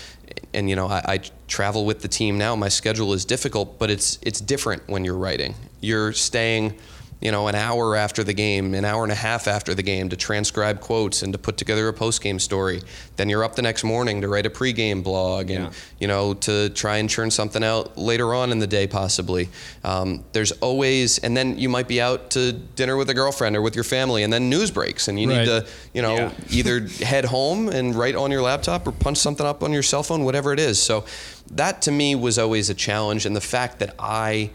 and 0.52 0.71
you 0.71 0.76
know, 0.76 0.87
I, 0.87 1.02
I 1.04 1.21
travel 1.49 1.85
with 1.85 2.02
the 2.02 2.09
team 2.09 2.38
now. 2.38 2.54
My 2.54 2.68
schedule 2.68 3.12
is 3.12 3.25
difficult, 3.25 3.80
but 3.80 3.90
it's 3.90 4.21
it's 4.23 4.40
different 4.40 4.83
when 4.88 5.04
you're 5.04 5.16
writing. 5.18 5.56
You're 5.80 6.12
staying 6.12 6.76
you 7.21 7.30
know, 7.33 7.49
an 7.49 7.54
hour 7.54 7.97
after 7.97 8.23
the 8.23 8.35
game, 8.35 8.75
an 8.75 8.85
hour 8.85 9.02
and 9.02 9.12
a 9.12 9.14
half 9.16 9.49
after 9.49 9.75
the 9.75 9.83
game 9.83 10.09
to 10.11 10.16
transcribe 10.16 10.80
quotes 10.80 11.23
and 11.23 11.33
to 11.33 11.38
put 11.38 11.56
together 11.56 11.88
a 11.88 11.92
post-game 11.92 12.38
story. 12.38 12.83
Then 13.16 13.28
you're 13.30 13.42
up 13.44 13.54
the 13.56 13.62
next 13.62 13.83
morning 13.85 14.21
to 14.21 14.28
write 14.28 14.44
a 14.47 14.50
pre-game 14.50 15.02
blog 15.02 15.50
and, 15.50 15.64
Yeah. 15.66 15.71
you 16.00 16.06
know, 16.09 16.35
to 16.35 16.68
try 16.71 16.99
and 16.99 17.09
churn 17.09 17.30
something 17.30 17.64
out 17.64 17.97
later 17.97 18.35
on 18.35 18.52
in 18.52 18.59
the 18.59 18.66
day, 18.66 18.87
possibly. 18.87 19.49
Um, 19.85 20.25
there's 20.33 20.52
always, 20.61 21.18
and 21.18 21.35
then 21.37 21.59
you 21.59 21.68
might 21.68 21.88
be 21.88 22.00
out 22.00 22.30
to 22.30 22.52
dinner 22.52 22.97
with 22.97 23.09
a 23.09 23.14
girlfriend 23.14 23.56
or 23.56 23.62
with 23.62 23.75
your 23.75 23.85
family, 23.85 24.23
and 24.23 24.33
then 24.33 24.50
news 24.50 24.71
breaks, 24.71 25.09
and 25.09 25.18
you 25.18 25.28
Right. 25.30 25.38
need 25.38 25.44
to, 25.47 25.66
you 25.94 26.02
know, 26.02 26.14
Yeah. 26.16 26.30
either 26.50 26.80
head 27.02 27.25
home 27.25 27.68
and 27.68 27.94
write 27.94 28.16
on 28.16 28.30
your 28.30 28.42
laptop 28.42 28.87
or 28.87 28.92
punch 28.92 29.18
something 29.18 29.47
up 29.47 29.62
on 29.62 29.73
your 29.73 29.83
cell 29.83 30.02
phone, 30.02 30.25
whatever 30.25 30.52
it 30.52 30.61
is. 30.61 30.78
So 30.83 31.04
that 31.52 31.80
to 31.83 31.90
me 31.90 32.14
was 32.14 32.38
always 32.38 32.68
a 32.68 32.75
challenge, 32.75 33.25
and 33.25 33.35
the 33.35 33.40
fact 33.40 33.78
that 33.78 33.94
I. 33.99 34.50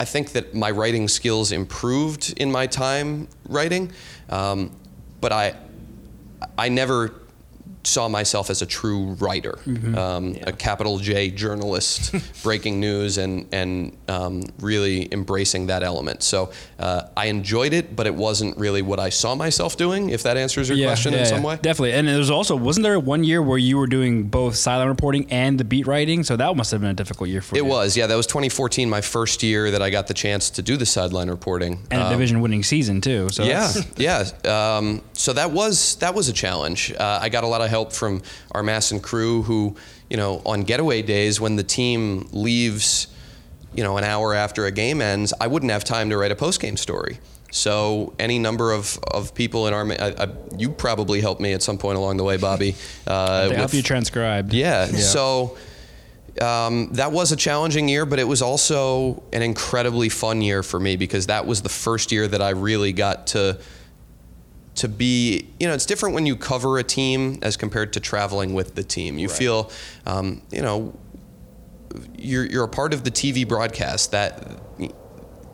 I 0.00 0.04
think 0.04 0.32
that 0.32 0.54
my 0.54 0.70
writing 0.70 1.08
skills 1.08 1.50
improved 1.52 2.34
in 2.36 2.52
my 2.52 2.66
time 2.66 3.28
writing, 3.48 3.92
um, 4.30 4.74
but 5.20 5.32
I, 5.32 5.54
I 6.56 6.68
never 6.68 7.14
saw 7.88 8.08
myself 8.08 8.50
as 8.50 8.62
a 8.62 8.66
true 8.66 9.16
writer, 9.20 9.58
um, 9.96 10.36
a 10.46 10.52
capital 10.52 10.98
J 10.98 11.30
journalist, 11.30 12.14
breaking 12.42 12.80
news 12.80 13.18
and 13.18 13.46
and 13.52 13.96
um, 14.08 14.42
really 14.60 15.08
embracing 15.12 15.66
that 15.68 15.82
element. 15.82 16.22
So 16.22 16.52
uh, 16.78 17.02
I 17.16 17.26
enjoyed 17.26 17.72
it, 17.72 17.96
but 17.96 18.06
it 18.06 18.14
wasn't 18.14 18.56
really 18.56 18.82
what 18.82 19.00
I 19.00 19.08
saw 19.10 19.34
myself 19.34 19.76
doing. 19.76 20.10
If 20.10 20.22
that 20.24 20.36
answers 20.36 20.68
your 20.68 20.86
question 20.86 21.14
in 21.14 21.26
some 21.26 21.42
way. 21.42 21.56
Definitely. 21.56 21.92
And 21.92 22.06
there's 22.08 22.30
also 22.30 22.56
wasn't 22.56 22.84
there 22.84 22.98
one 23.00 23.24
year 23.24 23.42
where 23.42 23.58
you 23.58 23.78
were 23.78 23.86
doing 23.86 24.24
both 24.24 24.56
sideline 24.56 24.88
reporting 24.88 25.26
and 25.30 25.58
the 25.58 25.64
beat 25.64 25.86
writing? 25.86 26.24
So 26.24 26.36
that 26.36 26.56
must 26.56 26.70
have 26.72 26.80
been 26.80 26.90
a 26.90 26.94
difficult 26.94 27.30
year 27.30 27.40
for 27.40 27.56
you. 27.56 27.64
It 27.64 27.66
was, 27.68 27.96
yeah. 27.96 28.06
That 28.06 28.16
was 28.16 28.26
2014, 28.26 28.88
my 28.90 29.00
first 29.00 29.42
year 29.42 29.70
that 29.70 29.82
I 29.82 29.90
got 29.90 30.06
the 30.06 30.14
chance 30.14 30.50
to 30.50 30.62
do 30.62 30.76
the 30.76 30.86
sideline 30.86 31.30
reporting. 31.30 31.80
And 31.90 32.02
a 32.02 32.06
Um, 32.06 32.12
division 32.12 32.40
winning 32.40 32.62
season 32.62 33.00
too. 33.00 33.28
So 33.30 33.44
yeah, 33.44 33.72
yeah. 33.96 34.24
Um, 34.44 35.02
so 35.12 35.32
that 35.32 35.50
was 35.50 35.96
that 35.96 36.14
was 36.14 36.28
a 36.28 36.32
challenge. 36.32 36.92
Uh, 36.92 37.18
I 37.22 37.28
got 37.28 37.44
a 37.44 37.46
lot 37.46 37.60
of 37.60 37.68
help 37.70 37.77
from 37.86 38.22
our 38.52 38.62
MASN 38.62 39.02
crew, 39.02 39.42
who, 39.42 39.76
you 40.10 40.16
know, 40.16 40.42
on 40.44 40.62
getaway 40.62 41.02
days 41.02 41.40
when 41.40 41.56
the 41.56 41.62
team 41.62 42.28
leaves, 42.32 43.08
you 43.74 43.82
know, 43.82 43.96
an 43.96 44.04
hour 44.04 44.34
after 44.34 44.66
a 44.66 44.70
game 44.70 45.00
ends, 45.00 45.32
I 45.40 45.46
wouldn't 45.46 45.72
have 45.72 45.84
time 45.84 46.10
to 46.10 46.16
write 46.18 46.32
a 46.32 46.36
post 46.36 46.60
game 46.60 46.76
story. 46.76 47.18
So 47.50 48.12
any 48.18 48.38
number 48.38 48.72
of, 48.72 48.98
of 49.12 49.34
people 49.34 49.66
in 49.68 49.74
our, 49.74 49.90
I, 49.90 50.14
I, 50.18 50.28
you 50.56 50.70
probably 50.70 51.20
helped 51.20 51.40
me 51.40 51.54
at 51.54 51.62
some 51.62 51.78
point 51.78 51.96
along 51.96 52.18
the 52.18 52.24
way, 52.24 52.36
Bobby. 52.36 52.74
Uh, 53.06 53.48
help 53.50 53.62
with- 53.62 53.74
you 53.74 53.82
transcribed. 53.82 54.52
yeah. 54.52 54.86
So 54.86 55.56
um, 56.42 56.90
that 56.92 57.10
was 57.10 57.32
a 57.32 57.36
challenging 57.36 57.88
year, 57.88 58.04
but 58.04 58.18
it 58.18 58.24
was 58.24 58.42
also 58.42 59.22
an 59.32 59.42
incredibly 59.42 60.08
fun 60.10 60.42
year 60.42 60.62
for 60.62 60.78
me 60.78 60.96
because 60.96 61.26
that 61.28 61.46
was 61.46 61.62
the 61.62 61.68
first 61.70 62.12
year 62.12 62.28
that 62.28 62.42
I 62.42 62.50
really 62.50 62.92
got 62.92 63.28
to 63.28 63.58
to 64.78 64.88
be. 64.88 65.48
You 65.60 65.68
know, 65.68 65.74
it's 65.74 65.86
different 65.86 66.14
when 66.14 66.26
you 66.26 66.34
cover 66.36 66.78
a 66.78 66.82
team 66.84 67.38
as 67.42 67.56
compared 67.56 67.92
to 67.94 68.00
traveling 68.00 68.54
with 68.54 68.74
the 68.74 68.82
team. 68.82 69.18
You 69.18 69.28
feel, 69.28 69.70
um, 70.06 70.42
you 70.50 70.62
know, 70.62 70.92
you're 72.16 72.44
you're 72.46 72.64
a 72.64 72.68
part 72.68 72.92
of 72.94 73.04
the 73.04 73.10
TV 73.10 73.46
broadcast 73.46 74.10
that. 74.12 74.60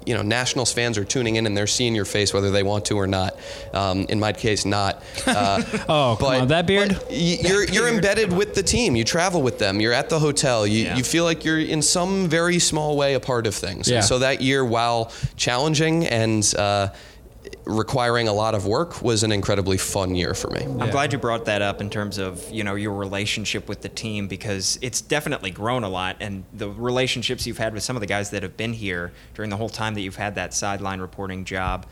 You 0.07 0.13
know, 0.13 0.21
Nationals 0.21 0.71
fans 0.71 0.99
are 0.99 1.05
tuning 1.07 1.37
in 1.37 1.47
and 1.47 1.57
they're 1.57 1.67
seeing 1.67 1.95
your 1.95 2.05
face 2.05 2.35
whether 2.35 2.51
they 2.51 2.63
want 2.63 2.85
to 2.85 2.97
or 2.99 3.07
not. 3.07 3.39
Um, 3.73 4.01
in 4.11 4.21
my 4.21 4.35
case, 4.35 4.67
not. 4.67 5.03
Uh, 5.27 5.63
Oh, 5.89 6.17
come 6.21 6.43
on, 6.43 6.49
that 6.49 6.67
beard? 6.67 6.91
but 6.91 7.11
you're 7.11 7.65
you're 7.65 7.89
embedded 7.89 8.31
with 8.31 8.55
the 8.55 8.63
team. 8.63 8.97
You 8.97 9.05
travel 9.05 9.41
with 9.41 9.59
them. 9.59 9.81
You're 9.81 9.95
at 9.95 10.11
the 10.11 10.19
hotel. 10.19 10.67
You 10.67 10.85
Yeah. 10.85 10.97
you 10.99 11.05
feel 11.05 11.25
like 11.25 11.43
you're 11.47 11.59
in 11.59 11.81
some 11.81 12.29
very 12.29 12.59
small 12.59 12.99
way 12.99 13.15
a 13.15 13.21
part 13.21 13.47
of 13.47 13.55
things. 13.55 13.89
Yeah. 13.89 13.97
And 13.97 14.05
so 14.05 14.19
that 14.19 14.43
year, 14.43 14.63
while 14.63 15.11
challenging 15.37 16.07
and 16.07 16.55
uh, 16.59 16.89
requiring 17.67 18.29
a 18.29 18.33
lot 18.33 18.55
of 18.55 18.67
work, 18.67 19.01
was 19.03 19.23
an 19.23 19.33
incredibly 19.33 19.77
fun 19.79 20.15
year 20.15 20.35
for 20.35 20.51
me. 20.51 20.63
I'm 20.63 20.91
glad 20.91 21.13
you 21.13 21.19
brought 21.19 21.47
that 21.47 21.63
up 21.63 21.81
in 21.81 21.91
terms 21.91 22.19
of 22.19 22.51
you 22.51 22.65
know 22.65 22.75
your 22.75 22.93
relationship 22.93 23.69
with 23.69 23.81
the 23.83 23.89
team 23.89 24.29
because 24.29 24.79
it's 24.83 25.01
definitely 25.01 25.51
grown 25.51 25.85
a 25.85 25.89
lot, 25.89 26.17
and 26.21 26.45
the 26.53 26.71
relationships 26.71 27.47
you've 27.47 27.59
had 27.59 27.75
with 27.75 27.83
some 27.83 27.97
of 27.97 28.01
the 28.01 28.07
guys 28.07 28.31
that 28.31 28.43
have 28.43 28.57
been 28.57 28.73
here 28.73 29.13
during 29.35 29.51
the 29.51 29.57
whole 29.57 29.69
time 29.69 29.95
that 29.95 30.03
you've 30.03 30.17
had 30.17 30.35
that 30.35 30.53
sideline 30.55 31.01
reporting 31.01 31.45
job. 31.45 31.87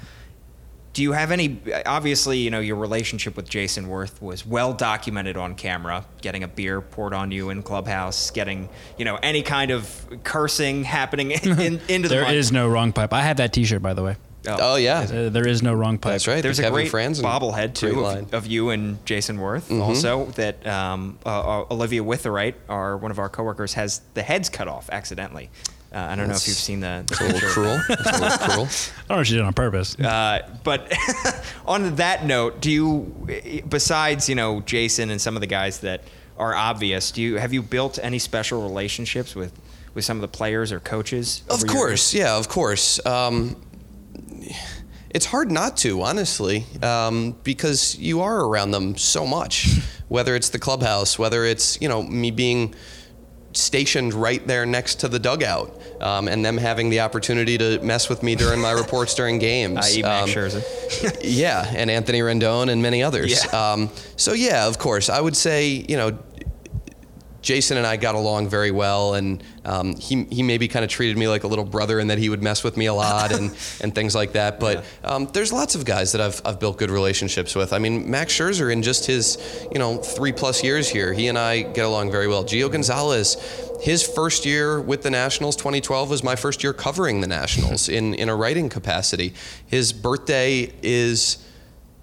Do 0.92 1.02
you 1.02 1.12
have 1.12 1.30
any? 1.30 1.58
Obviously, 1.87 2.37
you 2.37 2.50
know 2.50 2.61
your 2.61 2.76
relationship 2.76 3.35
with 3.35 3.48
Jayson 3.48 3.87
Werth 3.87 4.20
was 4.20 4.44
well 4.44 4.74
documented 4.74 5.38
on 5.38 5.54
camera. 5.54 6.04
Getting 6.20 6.42
a 6.42 6.48
beer 6.48 6.82
poured 6.82 7.14
on 7.14 7.30
you 7.30 7.48
in 7.48 7.62
clubhouse, 7.62 8.30
getting 8.30 8.68
you 8.98 9.06
know 9.06 9.16
any 9.22 9.40
kind 9.40 9.70
of 9.70 10.06
cursing 10.22 10.85
happening 10.85 11.30
in, 11.42 11.50
in, 11.58 11.80
into 11.88 12.08
the 12.08 12.16
There 12.16 12.24
mic. 12.24 12.35
is 12.35 12.52
no 12.52 12.68
wrong 12.68 12.92
pipe. 12.92 13.14
I 13.14 13.22
have 13.22 13.38
that 13.38 13.54
T-shirt 13.54 13.80
by 13.80 13.94
the 13.94 14.02
way. 14.02 14.16
Oh 14.46 14.76
yeah, 14.76 15.00
Uh, 15.00 15.28
there 15.28 15.46
is 15.46 15.62
no 15.62 15.72
wrong 15.74 15.98
pipe. 15.98 16.12
that's 16.12 16.26
right. 16.26 16.42
There's 16.42 16.57
the 16.57 16.64
a 16.64 16.66
Kevin 16.70 16.88
great 16.88 16.92
Franzen 16.92 17.22
bobblehead 17.22 17.74
too 17.74 17.94
great 17.94 18.18
of, 18.18 18.35
of 18.35 18.46
you 18.46 18.70
and 18.70 19.05
Jayson 19.05 19.38
Werth. 19.38 19.62
Mm-hmm. 19.62 19.81
Also, 19.83 20.26
that 20.33 20.66
um, 20.66 21.18
uh, 21.24 21.61
uh, 21.62 21.66
Olivia 21.70 22.02
Witherite, 22.02 22.55
our 22.68 22.96
one 22.96 23.11
of 23.11 23.18
our 23.18 23.28
coworkers, 23.28 23.74
has 23.74 24.00
the 24.14 24.22
heads 24.22 24.48
cut 24.48 24.66
off 24.68 24.88
accidentally. 24.90 25.48
Uh, 25.94 25.98
I 25.98 26.16
don't 26.16 26.26
know 26.28 26.35
if 26.35 26.48
you've 26.48 26.57
seen 26.57 26.81
the. 26.81 27.05
the 27.07 27.12
It's 27.12 27.20
a 27.20 27.24
little 27.24 27.40
picture. 27.40 27.48
cruel. 27.52 27.81
It's 27.90 28.09
a 28.09 28.22
little 28.22 28.38
cruel. 28.48 28.64
I 28.66 29.09
don't 29.09 29.16
know 29.16 29.20
if 29.20 29.26
she 29.26 29.35
did 29.35 29.40
it 29.40 29.44
on 29.46 29.52
purpose. 29.52 29.94
Uh, 30.00 30.48
but 30.64 30.90
on 31.66 31.96
that 31.96 32.24
note, 32.24 32.61
do 32.62 32.70
you, 32.70 33.62
besides 33.68 34.28
you 34.28 34.35
know 34.35 34.61
Jason 34.62 35.11
and 35.11 35.20
some 35.20 35.37
of 35.37 35.40
the 35.40 35.46
guys 35.46 35.81
that 35.81 36.02
are 36.38 36.55
obvious, 36.55 37.11
do 37.12 37.20
you 37.22 37.37
have 37.37 37.52
you 37.52 37.62
built 37.62 37.98
any 38.02 38.18
special 38.18 38.62
relationships 38.62 39.35
with 39.35 39.52
with 39.94 40.05
some 40.05 40.16
of 40.16 40.22
the 40.22 40.28
players 40.28 40.72
or 40.72 40.81
coaches? 40.81 41.42
Of 41.48 41.57
over 41.62 41.66
your- 41.66 41.74
course, 41.74 42.14
yeah, 42.14 42.37
of 42.38 42.48
course. 42.48 43.05
Um, 43.07 43.57
it's 45.11 45.27
hard 45.27 45.51
not 45.51 45.77
to, 45.79 46.03
honestly, 46.03 46.64
um, 46.83 47.37
because 47.42 47.98
you 47.98 48.22
are 48.22 48.44
around 48.44 48.70
them 48.70 48.96
so 48.96 49.27
much. 49.27 49.68
Whether 50.09 50.35
it's 50.35 50.51
the 50.51 50.59
clubhouse, 50.59 51.18
whether 51.18 51.44
it's 51.44 51.81
you 51.81 51.88
know 51.88 52.03
me 52.03 52.31
being 52.31 52.75
stationed 53.55 54.14
right 54.14 54.46
there 54.46 54.64
next 54.64 54.96
to 55.01 55.09
the 55.09 55.18
dugout, 55.18 55.79
um, 56.01 56.29
and 56.29 56.44
them 56.44 56.57
having 56.57 56.90
the 56.90 57.01
opportunity 57.01 57.59
to 57.59 57.79
mess 57.81 58.09
with 58.09 58.22
me 58.22 58.35
during 58.35 58.61
my 58.61 58.72
reports 58.72 59.14
during 59.14 59.38
games. 59.51 59.79
i.e. 59.79 60.03
Um, 60.03 60.29
Scherzer. 60.29 60.62
yeah, 61.22 61.70
and 61.75 61.90
Anthony 61.90 62.20
Rendon 62.20 62.70
and 62.70 62.83
many 62.83 63.03
others. 63.03 63.44
Yeah. 63.44 63.72
Um, 63.72 63.90
so 64.16 64.33
yeah, 64.33 64.66
of 64.66 64.79
course, 64.79 65.09
I 65.09 65.20
would 65.20 65.37
say 65.37 65.68
you 65.68 65.96
know 65.96 66.18
Jason 67.42 67.76
and 67.76 67.87
I 67.87 67.96
got 67.96 68.14
along 68.14 68.48
very 68.48 68.70
well, 68.70 69.14
and 69.14 69.42
um, 69.64 69.96
he 69.96 70.24
he 70.24 70.42
maybe 70.42 70.68
kind 70.68 70.85
of 70.85 70.90
treated 70.90 71.18
me 71.18 71.28
like 71.28 71.44
a 71.44 71.48
little 71.48 71.64
brother, 71.64 71.98
and 71.98 72.09
that 72.09 72.18
he 72.18 72.28
would 72.28 72.42
mess 72.42 72.62
with 72.62 72.76
me 72.76 72.87
a 72.87 72.94
lot 72.94 73.33
and 73.33 73.50
and 73.81 73.94
things 73.94 74.14
like 74.14 74.33
that. 74.33 74.61
But 74.61 74.85
um, 75.05 75.28
there's 75.33 75.52
lots 75.52 75.74
of 75.74 75.85
guys 75.85 76.12
that 76.12 76.20
I've 76.20 76.40
I've 76.44 76.61
built 76.61 76.78
good 76.78 76.90
relationships 76.90 77.55
with. 77.55 77.72
I 77.72 77.78
mean, 77.78 78.11
Max 78.11 78.33
Scherzer 78.33 78.72
in 78.72 78.83
just 78.83 79.07
his 79.07 79.38
you 79.72 79.78
know 79.78 79.98
three 79.98 80.33
plus 80.33 80.62
years 80.62 80.88
here, 80.88 81.12
he 81.12 81.28
and 81.28 81.37
I 81.37 81.62
get 81.62 81.85
along 81.85 82.12
very 82.12 82.28
well. 82.28 82.44
Gio 82.44 82.70
Gonzalez. 82.70 83.37
His 83.83 84.07
first 84.07 84.46
year 84.46 84.81
with 84.81 85.02
the 85.02 85.11
Nationals, 85.11 85.57
2012, 85.57 86.09
was 86.09 86.22
my 86.22 86.37
first 86.37 86.62
year 86.62 86.72
covering 86.72 87.20
the 87.20 87.26
Nationals 87.26 87.88
in, 87.88 88.14
in 88.14 88.28
a 88.28 88.37
writing 88.37 88.68
capacity. 88.68 89.35
His 89.66 89.92
birthday 89.92 90.72
is 90.85 91.44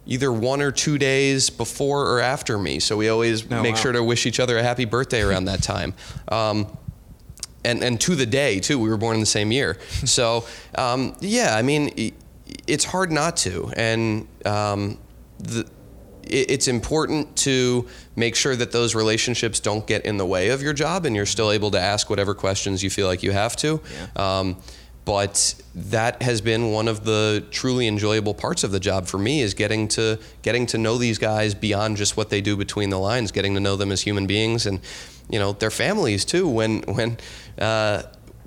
either 0.09 0.33
one 0.33 0.59
or 0.61 0.71
two 0.71 0.97
days 0.97 1.49
before 1.51 2.09
or 2.09 2.19
after 2.19 2.57
me. 2.57 2.79
So 2.79 2.97
we 2.97 3.09
always 3.09 3.43
Oh, 3.51 3.61
make 3.61 3.75
wow. 3.75 3.81
sure 3.81 3.91
to 3.91 4.03
wish 4.03 4.25
each 4.25 4.39
other 4.39 4.57
a 4.57 4.63
happy 4.63 4.85
birthday 4.85 5.21
around 5.21 5.45
that 5.45 5.61
time. 5.61 5.93
Um, 6.27 6.75
and, 7.63 7.83
and 7.83 8.01
to 8.01 8.15
the 8.15 8.25
day, 8.25 8.59
too. 8.59 8.79
We 8.79 8.89
were 8.89 8.97
born 8.97 9.13
in 9.15 9.19
the 9.19 9.25
same 9.27 9.51
year. 9.51 9.77
So, 10.05 10.45
um, 10.75 11.15
yeah, 11.19 11.55
I 11.55 11.61
mean, 11.61 12.13
it's 12.65 12.85
hard 12.85 13.11
not 13.11 13.37
to. 13.37 13.71
And 13.77 14.27
um, 14.45 14.97
the, 15.37 15.69
it's 16.23 16.67
important 16.67 17.35
to 17.37 17.87
make 18.15 18.35
sure 18.35 18.55
that 18.55 18.71
those 18.71 18.95
relationships 18.95 19.59
don't 19.59 19.85
get 19.85 20.05
in 20.05 20.17
the 20.17 20.25
way 20.25 20.49
of 20.49 20.61
your 20.63 20.73
job 20.73 21.05
and 21.05 21.15
you're 21.15 21.25
still 21.27 21.51
able 21.51 21.69
to 21.71 21.79
ask 21.79 22.09
whatever 22.09 22.33
questions 22.33 22.81
you 22.83 22.89
feel 22.89 23.07
like 23.07 23.21
you 23.23 23.31
have 23.31 23.55
to. 23.57 23.79
Um, 24.15 24.57
but 25.09 25.55
that 25.73 26.21
has 26.21 26.39
been 26.39 26.71
one 26.71 26.87
of 26.87 27.03
the 27.03 27.43
truly 27.49 27.87
enjoyable 27.87 28.35
parts 28.35 28.63
of 28.63 28.69
the 28.69 28.79
job 28.79 29.07
for 29.07 29.17
me 29.17 29.41
is 29.41 29.55
getting 29.55 29.87
to 29.87 30.19
getting 30.43 30.67
to 30.67 30.77
know 30.77 30.99
these 30.99 31.17
guys 31.17 31.55
beyond 31.55 31.97
just 31.97 32.15
what 32.15 32.29
they 32.29 32.41
do 32.41 32.55
between 32.55 32.91
the 32.91 32.99
lines, 32.99 33.31
getting 33.31 33.55
to 33.55 33.59
know 33.59 33.75
them 33.75 33.91
as 33.91 34.01
human 34.03 34.27
beings 34.27 34.67
and 34.67 34.79
you 35.27 35.39
know 35.39 35.53
their 35.53 35.71
families 35.71 36.25
too. 36.25 36.47
When 36.47 36.83
when 36.83 37.17
uh, 37.57 38.03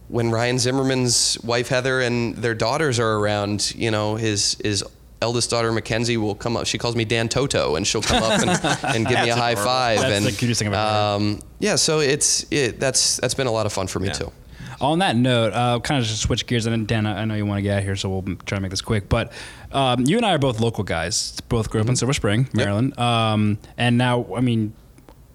when 0.06 0.30
Ryan 0.30 0.60
Zimmerman's 0.60 1.36
wife 1.42 1.66
Heather 1.66 2.00
and 2.00 2.36
their 2.36 2.54
daughters 2.54 3.00
are 3.00 3.14
around, 3.18 3.74
you 3.74 3.90
know 3.90 4.14
his 4.14 4.56
his 4.62 4.84
eldest 5.20 5.50
daughter 5.50 5.72
Mackenzie 5.72 6.16
will 6.16 6.36
come 6.36 6.56
up. 6.56 6.66
She 6.66 6.78
calls 6.78 6.94
me 6.94 7.04
Dan 7.04 7.28
Toto, 7.28 7.74
and 7.74 7.84
she'll 7.84 8.02
come 8.02 8.22
up 8.22 8.40
and, 8.40 8.94
and 8.94 9.04
give 9.08 9.18
me 9.20 9.30
a 9.30 9.34
high 9.36 9.56
five. 9.56 9.98
That's 9.98 10.14
and 10.14 10.24
the 10.26 10.30
cutest 10.30 10.60
thing 10.60 10.68
I've 10.68 10.74
ever 10.74 11.24
um, 11.24 11.40
yeah, 11.58 11.74
so 11.74 11.98
it's 11.98 12.46
it, 12.52 12.78
that's 12.78 13.16
that's 13.16 13.34
been 13.34 13.48
a 13.48 13.52
lot 13.52 13.66
of 13.66 13.72
fun 13.72 13.88
for 13.88 13.98
me 13.98 14.06
Yeah. 14.06 14.12
too. 14.12 14.32
On 14.82 14.98
that 14.98 15.14
note, 15.14 15.52
uh, 15.52 15.78
kind 15.80 16.02
of 16.02 16.06
just 16.06 16.22
switch 16.22 16.46
gears, 16.46 16.66
and 16.66 16.72
then 16.72 16.86
Dan, 16.86 17.06
I 17.06 17.24
know 17.24 17.34
you 17.34 17.46
want 17.46 17.58
to 17.58 17.62
get 17.62 17.74
out 17.74 17.78
of 17.78 17.84
here, 17.84 17.94
so 17.94 18.08
we'll 18.10 18.36
try 18.44 18.58
to 18.58 18.60
make 18.60 18.70
this 18.70 18.80
quick. 18.82 19.08
But 19.08 19.32
um, 19.70 20.04
you 20.04 20.16
and 20.16 20.26
I 20.26 20.34
are 20.34 20.38
both 20.38 20.58
local 20.58 20.82
guys. 20.82 21.40
Both 21.48 21.70
grew 21.70 21.80
up 21.80 21.88
in 21.88 21.94
Silver 21.94 22.12
Spring, 22.12 22.48
Maryland, 22.52 22.98
um, 22.98 23.58
and 23.78 23.96
now, 23.96 24.26
I 24.34 24.40
mean, 24.40 24.74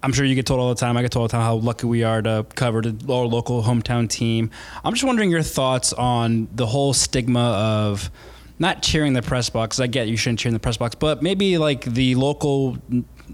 I'm 0.02 0.12
sure 0.12 0.24
you 0.24 0.34
get 0.34 0.46
told 0.46 0.60
all 0.60 0.68
the 0.68 0.74
time. 0.74 0.96
I 0.96 1.02
get 1.02 1.12
told 1.12 1.22
all 1.22 1.28
the 1.28 1.32
time 1.32 1.42
how 1.42 1.56
lucky 1.56 1.86
we 1.86 2.04
are 2.04 2.22
to 2.22 2.46
cover 2.54 2.82
the, 2.82 3.12
our 3.12 3.24
local 3.24 3.62
hometown 3.62 4.08
team. 4.08 4.50
I'm 4.84 4.92
just 4.92 5.04
wondering 5.04 5.30
your 5.30 5.42
thoughts 5.42 5.92
on 5.92 6.48
the 6.54 6.66
whole 6.66 6.92
stigma 6.92 7.40
of 7.40 8.10
not 8.58 8.82
cheering 8.82 9.12
the 9.12 9.22
press 9.22 9.50
box. 9.50 9.80
I 9.80 9.86
get 9.86 10.08
you 10.08 10.16
shouldn't 10.16 10.40
cheer 10.40 10.50
in 10.50 10.54
the 10.54 10.60
press 10.60 10.76
box, 10.76 10.94
but 10.94 11.22
maybe 11.22 11.58
like 11.58 11.84
the 11.84 12.14
local 12.16 12.76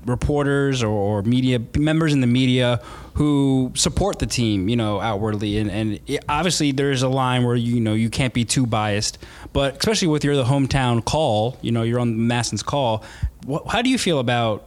reporters 0.07 0.83
or, 0.83 0.89
or 0.89 1.23
media 1.23 1.61
members 1.79 2.13
in 2.13 2.21
the 2.21 2.27
media 2.27 2.81
who 3.15 3.73
support 3.75 4.19
the 4.19 4.27
team, 4.27 4.69
you 4.69 4.77
know, 4.77 5.01
outwardly, 5.01 5.59
and 5.59 5.71
and 5.71 6.01
it, 6.07 6.25
obviously 6.29 6.73
there's 6.73 7.03
a 7.03 7.09
line 7.09 7.45
where 7.45 7.57
you 7.57 7.81
know 7.81 7.95
you 7.95 8.11
can't 8.11 8.35
be 8.35 8.45
too 8.45 8.67
biased, 8.67 9.19
but 9.53 9.77
especially 9.77 10.09
with 10.09 10.25
your 10.25 10.37
the 10.37 10.45
hometown 10.45 11.05
call, 11.05 11.57
you 11.63 11.71
know, 11.73 11.83
you're 11.83 12.01
on 12.01 12.17
MASN's 12.17 12.63
call. 12.63 13.05
How 13.69 13.83
do 13.83 13.91
you 13.91 13.99
feel 13.99 14.19
about 14.19 14.65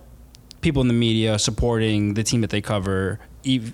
people 0.61 0.81
in 0.81 0.87
the 0.87 0.93
media 0.93 1.37
supporting 1.39 2.13
the 2.13 2.23
team 2.23 2.41
that 2.41 2.49
they 2.49 2.61
cover, 2.61 3.19
ev- 3.45 3.73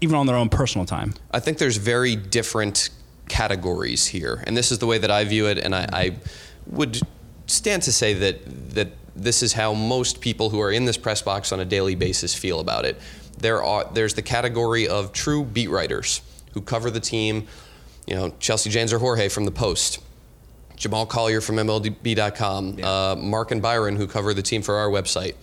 even 0.00 0.16
on 0.16 0.26
their 0.26 0.36
own 0.36 0.48
personal 0.48 0.86
time? 0.86 1.14
I 1.30 1.40
think 1.40 1.58
there's 1.58 1.78
very 1.78 2.16
different 2.16 2.90
categories 3.28 4.06
here, 4.06 4.42
and 4.46 4.56
this 4.56 4.70
is 4.70 4.78
the 4.78 4.86
way 4.86 4.98
that 4.98 5.10
I 5.10 5.24
view 5.24 5.46
it. 5.46 5.58
And 5.58 5.74
I, 5.74 5.88
I 5.92 6.16
would 6.66 7.00
stand 7.46 7.82
to 7.82 7.92
say 7.92 8.14
that 8.14 8.74
that 8.74 8.92
this 9.14 9.42
is 9.42 9.52
how 9.52 9.74
most 9.74 10.20
people 10.20 10.50
who 10.50 10.60
are 10.60 10.70
in 10.70 10.84
this 10.84 10.96
press 10.96 11.22
box 11.22 11.52
on 11.52 11.60
a 11.60 11.64
daily 11.64 11.94
basis 11.94 12.34
feel 12.34 12.60
about 12.60 12.84
it. 12.84 13.00
There 13.38 13.62
are 13.62 13.90
there's 13.92 14.14
the 14.14 14.22
category 14.22 14.88
of 14.88 15.12
true 15.12 15.44
beat 15.44 15.68
writers 15.70 16.22
who 16.52 16.60
cover 16.60 16.90
the 16.90 17.00
team. 17.00 17.46
You 18.06 18.16
know, 18.16 18.34
Chelsea 18.40 18.68
Janes 18.70 18.92
or 18.92 18.98
Jorge 18.98 19.28
from 19.28 19.44
the 19.44 19.50
Post. 19.50 20.00
Jamal 20.76 21.06
Collier 21.06 21.40
from 21.40 21.56
MLB.com, 21.56 22.82
uh, 22.82 23.14
Mark 23.16 23.52
and 23.52 23.62
Byron, 23.62 23.94
who 23.94 24.08
cover 24.08 24.34
the 24.34 24.42
team 24.42 24.62
for 24.62 24.74
our 24.74 24.88
website. 24.88 25.36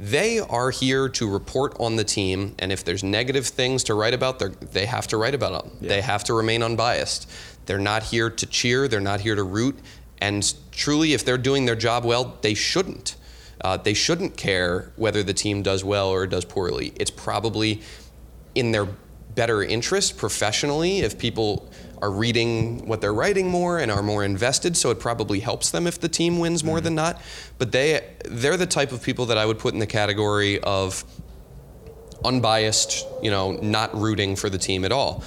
They 0.00 0.40
are 0.40 0.70
here 0.70 1.08
to 1.10 1.30
report 1.30 1.76
on 1.78 1.94
the 1.94 2.02
team, 2.02 2.56
and 2.58 2.72
if 2.72 2.84
there's 2.84 3.04
negative 3.04 3.46
things 3.46 3.84
to 3.84 3.94
write 3.94 4.14
about, 4.14 4.42
they 4.72 4.86
have 4.86 5.06
to 5.08 5.16
write 5.16 5.34
about 5.34 5.62
them. 5.62 5.76
They 5.80 6.00
have 6.00 6.24
to 6.24 6.34
remain 6.34 6.64
unbiased. 6.64 7.30
They're 7.66 7.78
not 7.78 8.02
here 8.02 8.30
to 8.30 8.46
cheer, 8.46 8.88
they're 8.88 8.98
not 8.98 9.20
here 9.20 9.36
to 9.36 9.44
root, 9.44 9.78
and 10.20 10.54
truly, 10.72 11.12
if 11.12 11.24
they're 11.24 11.38
doing 11.38 11.66
their 11.66 11.76
job 11.76 12.04
well, 12.04 12.38
they 12.42 12.54
shouldn't. 12.54 13.16
Uh, 13.62 13.76
they 13.76 13.94
shouldn't 13.94 14.36
care 14.36 14.92
whether 14.96 15.22
the 15.22 15.34
team 15.34 15.62
does 15.62 15.84
well 15.84 16.08
or 16.08 16.26
does 16.26 16.44
poorly. 16.44 16.92
It's 16.96 17.10
probably 17.10 17.82
in 18.54 18.72
their 18.72 18.88
better 19.34 19.62
interest 19.62 20.16
professionally 20.16 21.00
if 21.00 21.18
people 21.18 21.70
are 22.02 22.10
reading 22.10 22.86
what 22.86 23.00
they're 23.00 23.14
writing 23.14 23.48
more 23.48 23.78
and 23.78 23.90
are 23.90 24.02
more 24.02 24.24
invested 24.24 24.76
so 24.76 24.90
it 24.90 24.98
probably 24.98 25.40
helps 25.40 25.70
them 25.70 25.86
if 25.86 26.00
the 26.00 26.08
team 26.08 26.38
wins 26.38 26.64
more 26.64 26.80
than 26.80 26.94
not 26.94 27.20
but 27.58 27.70
they 27.70 28.04
they're 28.24 28.56
the 28.56 28.66
type 28.66 28.90
of 28.90 29.02
people 29.02 29.26
that 29.26 29.38
I 29.38 29.46
would 29.46 29.58
put 29.58 29.72
in 29.72 29.78
the 29.78 29.86
category 29.86 30.58
of 30.60 31.04
unbiased 32.24 33.06
you 33.22 33.30
know 33.30 33.52
not 33.52 33.94
rooting 33.96 34.34
for 34.34 34.50
the 34.50 34.58
team 34.58 34.84
at 34.84 34.90
all 34.90 35.22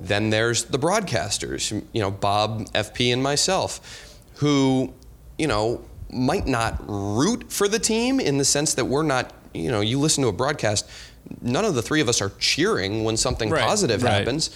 then 0.00 0.30
there's 0.30 0.64
the 0.64 0.78
broadcasters 0.78 1.70
you 1.92 2.00
know 2.00 2.10
Bob 2.10 2.64
FP 2.72 3.12
and 3.12 3.22
myself 3.22 4.13
who 4.34 4.92
you 5.38 5.46
know 5.46 5.82
might 6.10 6.46
not 6.46 6.76
root 6.86 7.52
for 7.52 7.66
the 7.68 7.78
team 7.78 8.20
in 8.20 8.38
the 8.38 8.44
sense 8.44 8.74
that 8.74 8.84
we're 8.84 9.02
not 9.02 9.32
you 9.52 9.70
know 9.70 9.80
you 9.80 9.98
listen 9.98 10.22
to 10.22 10.28
a 10.28 10.32
broadcast 10.32 10.88
none 11.40 11.64
of 11.64 11.74
the 11.74 11.82
three 11.82 12.00
of 12.00 12.08
us 12.08 12.20
are 12.20 12.30
cheering 12.38 13.04
when 13.04 13.16
something 13.16 13.50
Right, 13.50 13.62
positive 13.62 14.02
right. 14.02 14.12
happens 14.18 14.50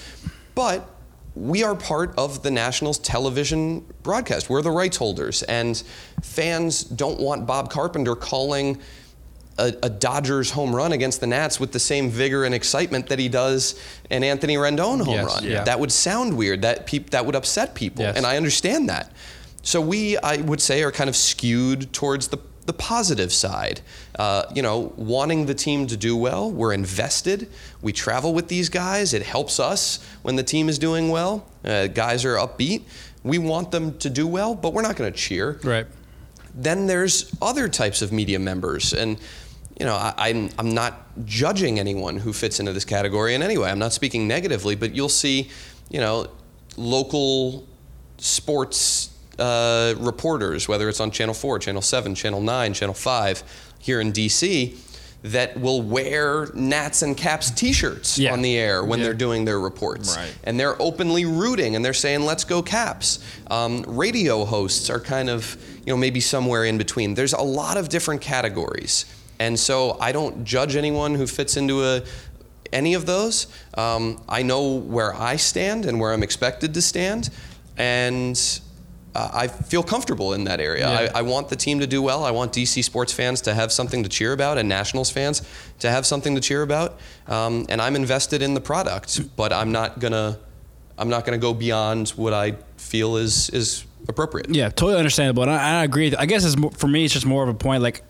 but 0.54 0.88
we 1.34 1.62
are 1.62 1.74
part 1.76 2.14
of 2.18 2.42
the 2.42 2.50
Nationals 2.50 2.98
television 2.98 3.84
broadcast. 4.02 4.50
We're 4.50 4.60
the 4.62 4.72
rights 4.72 4.96
holders, 4.96 5.44
and 5.44 5.80
fans 6.20 6.82
don't 6.82 7.20
want 7.20 7.46
Bob 7.46 7.70
Carpenter 7.70 8.16
calling 8.16 8.80
a, 9.56 9.72
a 9.84 9.88
Dodgers 9.88 10.50
home 10.50 10.74
run 10.74 10.90
against 10.90 11.20
the 11.20 11.28
Nats 11.28 11.60
with 11.60 11.70
the 11.70 11.78
same 11.78 12.10
vigor 12.10 12.42
and 12.44 12.52
excitement 12.52 13.06
that 13.08 13.20
he 13.20 13.28
does 13.28 13.80
an 14.10 14.24
Anthony 14.24 14.56
Rendon 14.56 14.98
home 15.04 15.14
Yes, 15.14 15.26
run. 15.26 15.44
yeah. 15.44 15.62
That 15.62 15.78
would 15.78 15.92
sound 15.92 16.36
weird. 16.36 16.62
That 16.62 16.86
peop, 16.86 17.10
that 17.10 17.24
would 17.24 17.36
upset 17.36 17.72
people, 17.76 18.02
Yes. 18.02 18.16
and 18.16 18.26
I 18.26 18.36
understand 18.36 18.88
that. 18.88 19.12
So 19.62 19.80
we, 19.80 20.16
I 20.18 20.36
would 20.38 20.60
say, 20.60 20.82
are 20.82 20.92
kind 20.92 21.10
of 21.10 21.16
skewed 21.16 21.92
towards 21.92 22.28
the 22.28 22.38
the 22.68 22.72
positive 22.74 23.32
side. 23.32 23.80
Uh, 24.18 24.44
you 24.54 24.62
know, 24.62 24.92
wanting 24.96 25.46
the 25.46 25.54
team 25.54 25.86
to 25.86 25.96
do 25.96 26.14
well. 26.14 26.52
We're 26.52 26.74
invested. 26.74 27.50
We 27.80 27.92
travel 27.92 28.34
with 28.34 28.48
these 28.48 28.68
guys. 28.68 29.14
It 29.14 29.22
helps 29.22 29.58
us 29.58 30.06
when 30.22 30.36
the 30.36 30.42
team 30.42 30.68
is 30.68 30.78
doing 30.78 31.08
well. 31.08 31.46
Uh, 31.64 31.86
guys 31.86 32.26
are 32.26 32.36
upbeat. 32.36 32.82
We 33.24 33.38
want 33.38 33.70
them 33.70 33.98
to 33.98 34.10
do 34.10 34.26
well, 34.26 34.54
but 34.54 34.74
we're 34.74 34.82
not 34.82 34.96
going 34.96 35.10
to 35.10 35.18
cheer. 35.18 35.58
Right. 35.64 35.86
Then 36.54 36.86
there's 36.86 37.34
other 37.40 37.68
types 37.68 38.02
of 38.02 38.12
media 38.12 38.38
members, 38.38 38.92
and 38.92 39.18
you 39.80 39.86
know, 39.86 39.94
I, 39.94 40.12
I'm 40.18 40.50
I'm 40.58 40.74
not 40.74 41.24
judging 41.24 41.78
anyone 41.78 42.18
who 42.18 42.32
fits 42.32 42.60
into 42.60 42.72
this 42.74 42.84
category 42.84 43.34
in 43.34 43.42
any 43.42 43.56
way. 43.56 43.70
I'm 43.70 43.78
not 43.78 43.92
speaking 43.92 44.28
negatively, 44.28 44.74
but 44.74 44.94
you'll 44.94 45.08
see, 45.08 45.48
you 45.88 46.00
know, 46.00 46.28
local 46.76 47.66
sports 48.18 49.10
uh, 49.38 49.94
reporters, 49.98 50.68
whether 50.68 50.88
it's 50.88 51.00
on 51.00 51.10
Channel 51.10 51.34
4, 51.34 51.58
Channel 51.60 51.82
7, 51.82 52.14
Channel 52.14 52.40
9, 52.40 52.74
Channel 52.74 52.94
5 52.94 53.42
here 53.78 54.00
in 54.00 54.12
DC, 54.12 54.76
that 55.22 55.58
will 55.58 55.82
wear 55.82 56.48
Nats 56.54 57.02
and 57.02 57.16
Caps 57.16 57.50
t 57.50 57.72
shirts 57.72 58.18
Yeah. 58.18 58.32
on 58.32 58.40
the 58.42 58.56
air 58.56 58.84
when 58.84 59.00
Yeah. 59.00 59.06
they're 59.06 59.14
doing 59.14 59.44
their 59.44 59.58
reports. 59.58 60.16
Right. 60.16 60.30
And 60.44 60.58
they're 60.60 60.80
openly 60.80 61.24
rooting 61.24 61.74
and 61.74 61.84
they're 61.84 61.92
saying, 61.92 62.24
let's 62.24 62.44
go 62.44 62.62
Caps. 62.62 63.18
Um, 63.50 63.84
radio 63.86 64.44
hosts 64.44 64.88
are 64.90 65.00
kind 65.00 65.28
of, 65.28 65.56
you 65.84 65.92
know, 65.92 65.96
maybe 65.96 66.20
somewhere 66.20 66.64
in 66.64 66.78
between. 66.78 67.14
There's 67.14 67.32
a 67.32 67.42
lot 67.42 67.76
of 67.76 67.88
different 67.88 68.20
categories. 68.20 69.06
And 69.40 69.58
so 69.58 69.96
I 70.00 70.12
don't 70.12 70.44
judge 70.44 70.76
anyone 70.76 71.14
who 71.16 71.26
fits 71.26 71.56
into 71.56 71.84
a, 71.84 72.02
any 72.72 72.94
of 72.94 73.06
those. 73.06 73.48
Um, 73.74 74.20
I 74.28 74.42
know 74.42 74.68
where 74.76 75.14
I 75.14 75.34
stand 75.36 75.84
and 75.84 75.98
where 75.98 76.12
I'm 76.12 76.22
expected 76.22 76.74
to 76.74 76.82
stand, 76.82 77.30
and 77.76 78.38
uh, 79.18 79.30
I 79.32 79.48
feel 79.48 79.82
comfortable 79.82 80.32
in 80.32 80.44
that 80.44 80.60
area. 80.60 80.88
Yeah. 80.88 81.10
I, 81.14 81.18
I 81.18 81.22
want 81.22 81.48
the 81.48 81.56
team 81.56 81.80
to 81.80 81.86
do 81.88 82.00
well. 82.00 82.24
I 82.24 82.30
want 82.30 82.52
DC 82.52 82.84
sports 82.84 83.12
fans 83.12 83.40
to 83.42 83.54
have 83.54 83.72
something 83.72 84.04
to 84.04 84.08
cheer 84.08 84.32
about, 84.32 84.58
and 84.58 84.68
Nationals 84.68 85.10
fans 85.10 85.42
to 85.80 85.90
have 85.90 86.06
something 86.06 86.36
to 86.36 86.40
cheer 86.40 86.62
about. 86.62 87.00
Um, 87.26 87.66
and 87.68 87.82
I'm 87.82 87.96
invested 87.96 88.42
in 88.42 88.54
the 88.54 88.60
product, 88.60 89.34
but 89.36 89.52
I'm 89.52 89.72
not 89.72 89.98
gonna, 89.98 90.38
I'm 90.96 91.08
not 91.08 91.24
gonna 91.24 91.38
go 91.38 91.52
beyond 91.52 92.10
what 92.10 92.32
I 92.32 92.56
feel 92.76 93.16
is 93.16 93.50
is 93.50 93.84
appropriate. 94.06 94.50
Yeah, 94.50 94.68
totally 94.68 94.98
understandable. 94.98 95.42
And 95.42 95.50
I, 95.50 95.80
I 95.80 95.84
agree. 95.84 96.14
I 96.14 96.26
guess 96.26 96.44
it's 96.44 96.56
more, 96.56 96.70
for 96.70 96.86
me, 96.86 97.04
it's 97.04 97.14
just 97.14 97.26
more 97.26 97.42
of 97.42 97.48
a 97.48 97.54
point. 97.54 97.82
Like, 97.82 98.04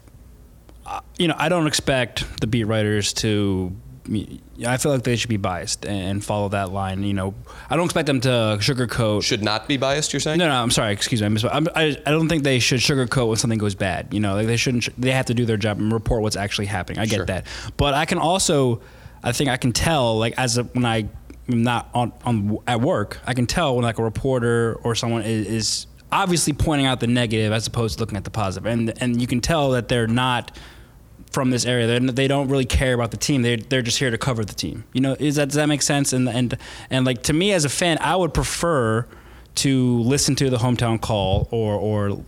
uh, 0.85 1.01
you 1.18 1.27
know, 1.29 1.37
I 1.38 1.49
don't 1.49 1.66
expect 1.66 2.40
the 2.40 2.47
beat 2.47 2.64
writers 2.64 3.14
to. 3.14 3.73
I 4.66 4.77
feel 4.79 4.92
like 4.92 5.03
they 5.03 5.16
should 5.16 5.29
be 5.29 5.37
biased 5.37 5.85
and 5.85 6.25
follow 6.25 6.49
that 6.51 6.73
line. 6.73 7.03
You 7.03 7.14
know, 7.14 7.35
I 7.68 7.77
don't 7.77 7.85
expect 7.85 8.07
them 8.07 8.21
to 8.23 8.29
sugarcoat. 8.61 9.23
Should 9.23 9.42
not 9.42 9.68
be 9.68 9.77
biased. 9.77 10.12
You're 10.12 10.21
saying? 10.21 10.38
No, 10.38 10.49
no, 10.49 10.55
I'm 10.55 10.71
sorry. 10.71 10.92
Excuse 10.92 11.21
me. 11.21 11.27
I'm, 11.51 11.68
I, 11.75 11.97
I 12.07 12.11
don't 12.11 12.29
think 12.29 12.42
they 12.44 12.59
should 12.59 12.81
sugarcoat 12.81 13.29
when 13.29 13.37
something 13.37 13.59
goes 13.59 13.75
bad. 13.75 14.12
You 14.14 14.21
know, 14.21 14.35
like 14.35 14.47
they 14.47 14.57
shouldn't. 14.57 14.88
They 15.01 15.11
have 15.12 15.27
to 15.27 15.35
do 15.35 15.44
their 15.44 15.57
job 15.57 15.79
and 15.79 15.92
report 15.92 16.23
what's 16.23 16.37
actually 16.37 16.66
happening. 16.66 16.99
I 16.99 17.07
get 17.07 17.16
Sure. 17.16 17.27
that, 17.27 17.47
but 17.77 17.94
I 17.94 18.05
can 18.07 18.18
also, 18.18 18.81
I 19.23 19.33
think 19.33 19.51
I 19.51 19.57
can 19.57 19.73
tell 19.73 20.18
like 20.18 20.35
as 20.38 20.57
a, 20.59 20.64
when 20.64 20.85
I 20.87 21.09
am 21.49 21.62
not 21.62 21.90
on 21.94 22.12
on 22.25 22.59
at 22.66 22.81
work, 22.81 23.18
I 23.27 23.35
can 23.35 23.47
tell 23.47 23.77
when 23.77 23.85
like 23.85 23.99
a 23.99 24.03
reporter 24.05 24.79
or 24.83 24.94
someone 24.94 25.23
is, 25.23 25.47
is 25.47 25.87
obviously 26.11 26.55
pointing 26.55 26.87
out 26.87 27.01
the 27.01 27.07
negative 27.07 27.53
as 27.53 27.66
opposed 27.66 27.99
to 27.99 28.03
looking 28.03 28.16
at 28.16 28.25
the 28.25 28.31
positive, 28.31 28.66
and 28.66 28.92
and 29.03 29.21
you 29.21 29.27
can 29.27 29.40
tell 29.40 29.71
that 29.73 29.88
they're 29.88 30.07
not 30.07 30.57
from 31.31 31.51
this 31.51 31.64
area. 31.67 31.87
They're, 31.87 32.01
they 32.01 32.29
don't 32.29 32.49
really 32.49 32.64
care 32.64 32.95
about 32.95 33.11
the 33.11 33.17
team. 33.17 33.43
They're, 33.43 33.57
they're 33.57 33.83
just 33.83 33.99
here 33.99 34.11
to 34.11 34.19
cover 34.19 34.45
the 34.45 34.55
team. 34.55 34.85
You 34.93 35.01
know, 35.01 35.17
is 35.19 35.37
that 35.37 35.49
does 35.49 35.57
that 35.57 35.67
make 35.67 35.83
sense? 35.83 36.12
And 36.12 36.29
and 36.29 36.57
and 36.91 37.07
like 37.07 37.23
to 37.25 37.33
me 37.33 37.53
as 37.53 37.64
a 37.64 37.69
fan, 37.69 37.99
I 38.01 38.17
would 38.17 38.35
prefer 38.35 39.07
to 39.57 39.99
listen 40.01 40.37
to 40.37 40.51
the 40.51 40.59
hometown 40.59 41.01
call 41.01 41.49
or 41.51 41.75
or 41.75 42.23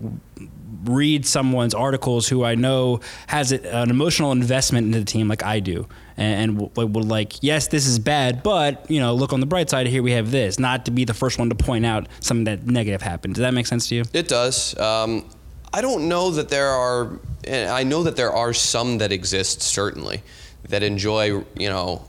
read 0.84 1.26
someone's 1.26 1.74
articles 1.74 2.28
who 2.28 2.42
I 2.42 2.54
know 2.54 3.00
has 3.26 3.52
an 3.52 3.90
emotional 3.90 4.32
investment 4.32 4.86
into 4.86 5.00
the 5.00 5.04
team 5.04 5.28
like 5.28 5.42
I 5.42 5.60
do, 5.60 5.86
and, 6.16 6.58
will 6.74 7.02
like, 7.02 7.42
yes, 7.42 7.68
this 7.68 7.86
is 7.86 7.98
bad, 7.98 8.42
but 8.42 8.90
you 8.90 8.98
know, 8.98 9.14
look 9.14 9.32
on 9.32 9.40
the 9.40 9.46
bright 9.46 9.68
side. 9.68 9.86
Here 9.86 10.02
we 10.02 10.12
have 10.12 10.30
this. 10.30 10.58
Not 10.58 10.86
to 10.86 10.90
be 10.90 11.04
the 11.04 11.14
first 11.14 11.38
one 11.38 11.50
to 11.50 11.54
point 11.54 11.84
out 11.84 12.08
something 12.20 12.44
that 12.44 12.66
negative 12.66 13.02
happened. 13.02 13.34
Does 13.34 13.42
that 13.42 13.52
make 13.52 13.66
sense 13.66 13.88
to 13.88 13.94
you? 13.96 14.04
It 14.12 14.28
does. 14.28 14.78
Um, 14.78 15.28
I 15.72 15.82
don't 15.82 16.08
know 16.08 16.30
that 16.30 16.48
there 16.48 16.68
are. 16.68 17.20
And 17.46 17.70
I 17.70 17.82
know 17.82 18.02
that 18.02 18.16
there 18.16 18.32
are 18.32 18.52
some 18.52 18.98
that 18.98 19.12
exist 19.12 19.62
certainly 19.62 20.22
that 20.68 20.82
enjoy, 20.82 21.44
you 21.56 21.68
know, 21.68 22.04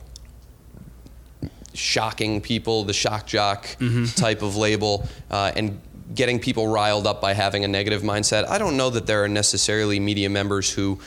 shocking 1.73 2.41
people, 2.41 2.83
the 2.83 2.93
shock 2.93 3.25
jock 3.27 3.67
type 4.15 4.41
of 4.41 4.55
label, 4.55 5.07
uh, 5.29 5.51
and 5.55 5.79
getting 6.13 6.39
people 6.39 6.67
riled 6.67 7.07
up 7.07 7.21
by 7.21 7.33
having 7.33 7.63
a 7.63 7.67
negative 7.67 8.01
mindset. 8.01 8.47
I 8.47 8.57
don't 8.57 8.75
know 8.75 8.89
that 8.89 9.07
there 9.07 9.23
are 9.23 9.29
necessarily 9.29 9.99
media 9.99 10.29
members 10.29 10.69
who 10.69 10.99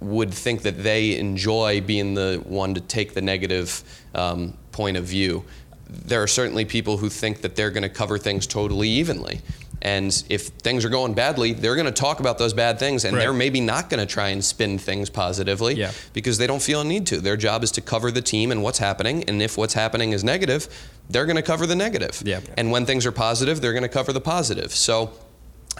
would 0.00 0.32
think 0.32 0.62
that 0.62 0.82
they 0.82 1.16
enjoy 1.16 1.80
being 1.80 2.12
the 2.14 2.42
one 2.44 2.74
to 2.74 2.80
take 2.80 3.14
the 3.14 3.22
negative 3.22 3.82
um, 4.14 4.56
point 4.72 4.96
of 4.98 5.04
view. 5.04 5.44
There 5.88 6.22
are 6.22 6.26
certainly 6.26 6.64
people 6.66 6.98
who 6.98 7.08
think 7.08 7.40
that 7.40 7.56
they're 7.56 7.70
going 7.70 7.84
to 7.84 7.88
cover 7.88 8.18
things 8.18 8.46
totally 8.46 8.88
evenly. 8.88 9.40
And 9.84 10.24
if 10.30 10.46
things 10.46 10.84
are 10.84 10.88
going 10.88 11.12
badly, 11.12 11.52
they're 11.52 11.74
going 11.76 11.84
to 11.86 11.92
talk 11.92 12.18
about 12.18 12.38
those 12.38 12.54
bad 12.54 12.78
things, 12.78 13.04
and 13.04 13.14
Right. 13.14 13.22
they're 13.22 13.34
maybe 13.34 13.60
not 13.60 13.90
going 13.90 14.00
to 14.00 14.06
try 14.12 14.28
and 14.30 14.42
spin 14.42 14.78
things 14.78 15.10
positively 15.10 15.74
Yeah. 15.74 15.90
because 16.14 16.38
they 16.38 16.46
don't 16.46 16.62
feel 16.62 16.80
a 16.80 16.84
need 16.84 17.06
to. 17.08 17.20
Their 17.20 17.36
job 17.36 17.62
is 17.62 17.70
to 17.72 17.82
cover 17.82 18.10
the 18.10 18.22
team 18.22 18.50
and 18.50 18.62
what's 18.62 18.78
happening, 18.78 19.24
and 19.28 19.42
if 19.42 19.58
what's 19.58 19.74
happening 19.74 20.12
is 20.12 20.24
negative, 20.24 20.68
they're 21.10 21.26
going 21.26 21.36
to 21.36 21.42
cover 21.42 21.66
the 21.66 21.76
negative. 21.76 22.22
Yeah. 22.24 22.40
And 22.56 22.70
when 22.70 22.86
things 22.86 23.04
are 23.04 23.12
positive, 23.12 23.60
they're 23.60 23.74
going 23.74 23.82
to 23.82 23.88
cover 23.90 24.12
the 24.14 24.22
positive. 24.22 24.74
So 24.74 25.10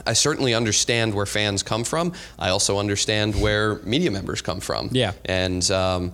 I 0.07 0.13
certainly 0.13 0.53
understand 0.55 1.15
where 1.15 1.25
fans 1.25 1.63
come 1.63 1.83
from. 1.85 2.13
I 2.39 2.51
also 2.51 2.79
understand 2.79 3.41
where 3.41 3.77
media 3.85 4.11
members 4.11 4.43
come 4.43 4.61
from. 4.61 4.91
Yeah. 4.93 5.13
And 5.25 5.69
um, 5.71 6.13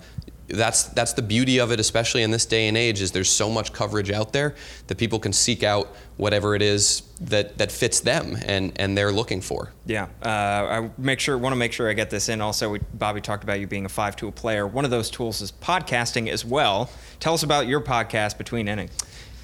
that's 0.53 0.85
that's 0.85 1.13
the 1.13 1.23
beauty 1.23 1.59
of 1.59 1.73
it, 1.73 1.81
especially 1.81 2.23
in 2.23 2.31
this 2.31 2.47
day 2.47 2.69
and 2.69 2.77
age, 2.77 3.01
is 3.01 3.13
there's 3.13 3.31
so 3.31 3.49
much 3.49 3.73
coverage 3.73 4.11
out 4.11 4.33
there 4.33 4.55
that 4.89 4.99
people 4.99 5.19
can 5.19 5.33
seek 5.33 5.63
out 5.63 5.89
whatever 6.17 6.55
it 6.55 6.63
is 6.63 7.03
that, 7.21 7.57
that 7.59 7.73
fits 7.73 8.01
them 8.01 8.37
and, 8.47 8.73
and 8.77 8.97
they're 8.97 9.13
looking 9.13 9.41
for. 9.41 9.73
Yeah, 9.87 10.09
uh, 10.23 10.29
I 10.29 10.91
make 10.99 11.19
sure 11.21 11.39
want 11.39 11.53
to 11.53 11.57
make 11.57 11.73
sure 11.73 11.89
I 11.89 11.95
get 11.95 12.11
this 12.11 12.29
in. 12.29 12.41
Also, 12.41 12.71
we, 12.71 12.81
Bobby 12.95 13.21
talked 13.21 13.43
about 13.43 13.61
you 13.61 13.67
being 13.67 13.87
a 13.87 13.89
five-tool 13.89 14.33
player. 14.33 14.67
One 14.67 14.85
of 14.85 14.91
those 14.91 15.11
tools 15.11 15.41
is 15.41 15.51
podcasting 15.51 16.29
as 16.29 16.45
well. 16.45 16.91
Tell 17.21 17.35
us 17.35 17.43
about 17.43 17.67
your 17.67 17.81
podcast, 17.81 18.37
Between 18.39 18.69
Innings. 18.69 18.97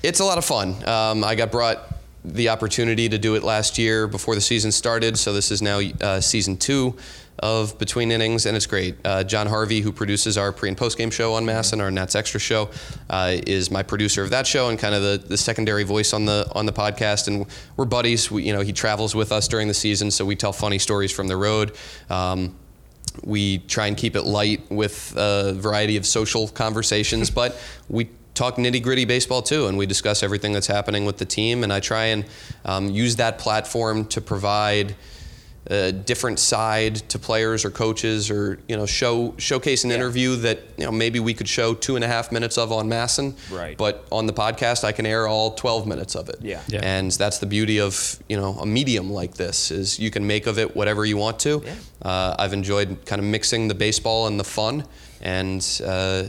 It's 0.02 0.20
a 0.20 0.24
lot 0.24 0.38
of 0.38 0.44
fun. 0.44 0.86
Um, 0.86 1.24
I 1.24 1.34
got 1.34 1.50
brought 1.50 1.94
the 2.24 2.48
opportunity 2.48 3.08
to 3.08 3.18
do 3.18 3.36
it 3.36 3.42
last 3.42 3.78
year 3.78 4.06
before 4.06 4.34
the 4.34 4.40
season 4.40 4.72
started, 4.72 5.16
so 5.18 5.32
this 5.32 5.50
is 5.50 5.62
now 5.62 5.80
uh, 6.00 6.20
season 6.20 6.56
two 6.56 6.96
of 7.38 7.78
Between 7.78 8.10
Innings, 8.10 8.46
and 8.46 8.56
it's 8.56 8.66
great. 8.66 8.96
Uh, 9.04 9.24
John 9.24 9.46
Harvey, 9.46 9.80
who 9.80 9.92
produces 9.92 10.38
our 10.38 10.52
pre 10.52 10.68
and 10.68 10.78
post 10.78 10.96
game 10.98 11.10
show 11.10 11.34
on 11.34 11.44
Mass 11.44 11.72
and 11.72 11.82
our 11.82 11.90
Nats 11.90 12.14
Extra 12.14 12.40
show, 12.40 12.70
uh, 13.10 13.36
is 13.46 13.70
my 13.70 13.82
producer 13.82 14.22
of 14.22 14.30
that 14.30 14.46
show 14.46 14.68
and 14.68 14.78
kind 14.78 14.94
of 14.94 15.02
the, 15.02 15.28
the 15.28 15.36
secondary 15.36 15.84
voice 15.84 16.12
on 16.12 16.24
the 16.24 16.50
on 16.54 16.66
the 16.66 16.72
podcast. 16.72 17.28
And 17.28 17.46
we're 17.76 17.84
buddies. 17.84 18.30
We, 18.30 18.44
you 18.44 18.52
know, 18.52 18.60
he 18.60 18.72
travels 18.72 19.14
with 19.14 19.32
us 19.32 19.48
during 19.48 19.68
the 19.68 19.74
season, 19.74 20.10
so 20.10 20.24
we 20.24 20.36
tell 20.36 20.52
funny 20.52 20.78
stories 20.78 21.12
from 21.12 21.28
the 21.28 21.36
road. 21.36 21.76
Um, 22.10 22.56
we 23.24 23.58
try 23.58 23.86
and 23.86 23.96
keep 23.96 24.16
it 24.16 24.22
light 24.22 24.70
with 24.70 25.14
a 25.16 25.54
variety 25.54 25.96
of 25.96 26.06
social 26.06 26.48
conversations, 26.48 27.30
but 27.30 27.58
we 27.88 28.10
talk 28.34 28.56
nitty 28.56 28.82
gritty 28.82 29.04
baseball 29.04 29.42
too, 29.42 29.66
and 29.66 29.78
we 29.78 29.86
discuss 29.86 30.22
everything 30.22 30.52
that's 30.52 30.66
happening 30.66 31.04
with 31.04 31.16
the 31.16 31.24
team. 31.24 31.64
And 31.64 31.72
I 31.72 31.80
try 31.80 32.06
and 32.06 32.24
um, 32.64 32.90
use 32.90 33.16
that 33.16 33.38
platform 33.38 34.04
to 34.06 34.20
provide 34.20 34.94
a 35.68 35.92
different 35.92 36.38
side 36.38 36.96
to 37.08 37.18
players 37.18 37.64
or 37.64 37.70
coaches, 37.70 38.30
or 38.30 38.58
you 38.68 38.76
know, 38.76 38.86
show 38.86 39.34
showcase 39.38 39.84
an 39.84 39.90
interview 39.90 40.36
that 40.36 40.60
you 40.76 40.84
know 40.84 40.92
maybe 40.92 41.18
we 41.20 41.34
could 41.34 41.48
show 41.48 41.74
two 41.74 41.96
and 41.96 42.04
a 42.04 42.08
half 42.08 42.30
minutes 42.30 42.56
of 42.58 42.72
on 42.72 42.88
MASN, 42.88 43.34
Right. 43.50 43.76
But 43.76 44.06
on 44.12 44.26
the 44.26 44.32
podcast, 44.32 44.84
I 44.84 44.92
can 44.92 45.06
air 45.06 45.26
all 45.26 45.54
12 45.54 45.86
minutes 45.86 46.14
of 46.14 46.28
it. 46.28 46.36
Yeah. 46.40 46.60
Yeah. 46.68 46.80
And 46.82 47.10
that's 47.12 47.38
the 47.38 47.46
beauty 47.46 47.80
of 47.80 48.18
you 48.28 48.36
know 48.36 48.54
a 48.60 48.66
medium 48.66 49.10
like 49.10 49.34
this 49.34 49.70
is 49.70 49.98
you 49.98 50.10
can 50.10 50.26
make 50.26 50.46
of 50.46 50.58
it 50.58 50.76
whatever 50.76 51.04
you 51.04 51.16
want 51.16 51.38
to. 51.40 51.62
Yeah. 51.64 51.74
Uh, 52.02 52.36
I've 52.38 52.52
enjoyed 52.52 53.04
kind 53.06 53.18
of 53.20 53.26
mixing 53.26 53.68
the 53.68 53.74
baseball 53.74 54.26
and 54.26 54.38
the 54.38 54.44
fun, 54.44 54.84
and 55.20 55.62
uh, 55.84 56.24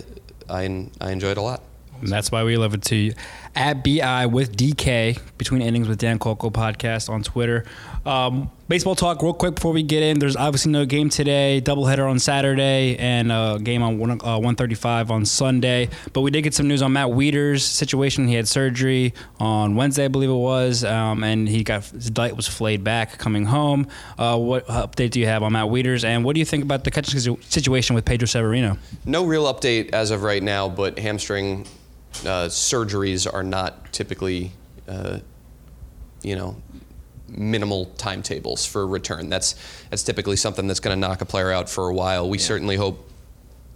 I 0.50 0.88
I 1.02 1.12
enjoy 1.12 1.30
it 1.32 1.38
a 1.38 1.42
lot. 1.42 1.62
And 2.02 2.10
that's 2.10 2.32
why 2.32 2.44
we 2.44 2.58
love 2.58 2.74
it 2.76 2.84
to 2.84 2.96
you. 2.96 3.14
At 3.56 3.84
BI 3.84 4.26
with 4.28 4.56
DK, 4.56 5.20
Between 5.38 5.62
Innings 5.62 5.88
with 5.88 5.98
Dan 6.00 6.20
Kolko 6.20 6.52
podcast 6.52 7.10
on 7.10 7.24
Twitter. 7.24 7.66
Um, 8.06 8.50
baseball 8.68 8.96
talk, 8.96 9.22
real 9.22 9.34
quick 9.34 9.56
before 9.56 9.74
we 9.74 9.84
get 9.84 10.04
in. 10.04 10.20
There's 10.20 10.36
obviously 10.36 10.72
no 10.72 10.86
game 10.86 11.10
today, 11.10 11.62
doubleheader 11.64 12.10
on 12.10 12.20
Saturday, 12.20 12.98
and 12.98 13.32
a 13.32 13.60
game 13.62 13.82
on 13.84 13.98
one, 14.00 14.12
uh, 14.12 14.38
135 14.38 15.12
on 15.12 15.26
Sunday. 15.26 15.90
But 16.14 16.22
we 16.22 16.32
did 16.32 16.44
get 16.44 16.54
some 16.54 16.68
news 16.68 16.82
on 16.82 16.94
Matt 16.94 17.08
Wieters' 17.10 17.62
situation. 17.62 18.28
He 18.28 18.36
had 18.36 18.48
surgery 18.48 19.14
on 19.40 19.76
Wednesday, 19.76 20.06
I 20.06 20.08
believe 20.10 20.30
it 20.30 20.34
was, 20.34 20.84
um, 20.84 21.24
and 21.24 21.48
he 21.48 21.64
got 21.64 21.86
his 21.86 22.10
diet 22.10 22.36
was 22.36 22.48
flayed 22.48 22.84
back 22.84 23.18
coming 23.18 23.46
home. 23.46 23.88
Uh, 24.18 24.38
what 24.38 24.68
update 24.68 25.12
do 25.12 25.20
you 25.20 25.26
have 25.26 25.44
on 25.44 25.54
Matt 25.54 25.66
Wieters, 25.66 26.04
and 26.04 26.24
what 26.24 26.34
do 26.34 26.40
you 26.40 26.46
think 26.46 26.64
about 26.64 26.84
the 26.84 26.92
catching 26.92 27.20
situation 27.42 27.96
with 27.96 28.06
Pedro 28.06 28.26
Severino? 28.26 28.78
No 29.06 29.26
real 29.26 29.52
update 29.54 29.92
as 29.94 30.12
of 30.12 30.24
right 30.24 30.44
now, 30.44 30.70
but 30.70 31.00
hamstring 31.00 31.66
uh, 32.26 32.48
surgeries 32.48 33.32
are 33.32 33.44
not 33.44 33.92
typically, 33.94 34.52
uh, 34.88 35.20
you 36.22 36.36
know, 36.36 36.56
minimal 37.30 37.86
timetables 37.98 38.66
for 38.66 38.88
return. 38.88 39.30
That's 39.30 39.56
that's 39.90 40.04
typically 40.04 40.36
something 40.36 40.68
that's 40.68 40.80
going 40.80 40.96
to 40.96 41.00
knock 41.00 41.22
a 41.22 41.26
player 41.26 41.52
out 41.52 41.70
for 41.70 41.88
a 41.90 41.94
while. 41.94 42.30
We 42.30 42.38
certainly 42.38 42.76
hope. 42.76 43.04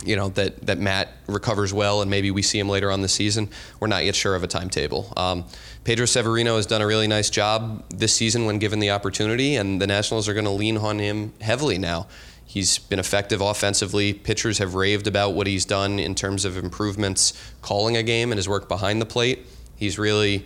You 0.03 0.15
know 0.15 0.29
that, 0.29 0.65
that 0.65 0.79
Matt 0.79 1.09
recovers 1.27 1.71
well, 1.71 2.01
and 2.01 2.09
maybe 2.09 2.31
we 2.31 2.41
see 2.41 2.57
him 2.57 2.67
later 2.67 2.89
on 2.89 3.03
the 3.03 3.07
season. 3.07 3.49
We're 3.79 3.87
not 3.87 4.03
yet 4.03 4.15
sure 4.15 4.33
of 4.33 4.43
a 4.43 4.47
timetable. 4.47 5.13
Um, 5.15 5.45
Pedro 5.83 6.07
Severino 6.07 6.55
has 6.55 6.65
done 6.65 6.81
a 6.81 6.87
really 6.87 7.07
nice 7.07 7.29
job 7.29 7.83
this 7.91 8.15
season 8.15 8.45
when 8.45 8.57
given 8.57 8.79
the 8.79 8.89
opportunity, 8.89 9.57
and 9.57 9.79
the 9.79 9.85
Nationals 9.85 10.27
are 10.27 10.33
going 10.33 10.45
to 10.45 10.51
lean 10.51 10.75
on 10.77 10.97
him 10.97 11.33
heavily 11.39 11.77
now. 11.77 12.07
He's 12.51 12.79
been 12.79 12.99
effective 12.99 13.39
offensively. 13.39 14.13
Pitchers 14.13 14.57
have 14.57 14.75
raved 14.75 15.07
about 15.07 15.35
what 15.35 15.47
he's 15.47 15.63
done 15.63 15.99
in 15.99 16.15
terms 16.15 16.43
of 16.43 16.57
improvements 16.57 17.31
calling 17.61 17.95
a 17.95 18.03
game 18.03 18.29
and 18.29 18.37
his 18.37 18.49
work 18.49 18.67
behind 18.67 19.01
the 19.01 19.05
plate. 19.05 19.45
He's 19.77 19.97
really 19.97 20.43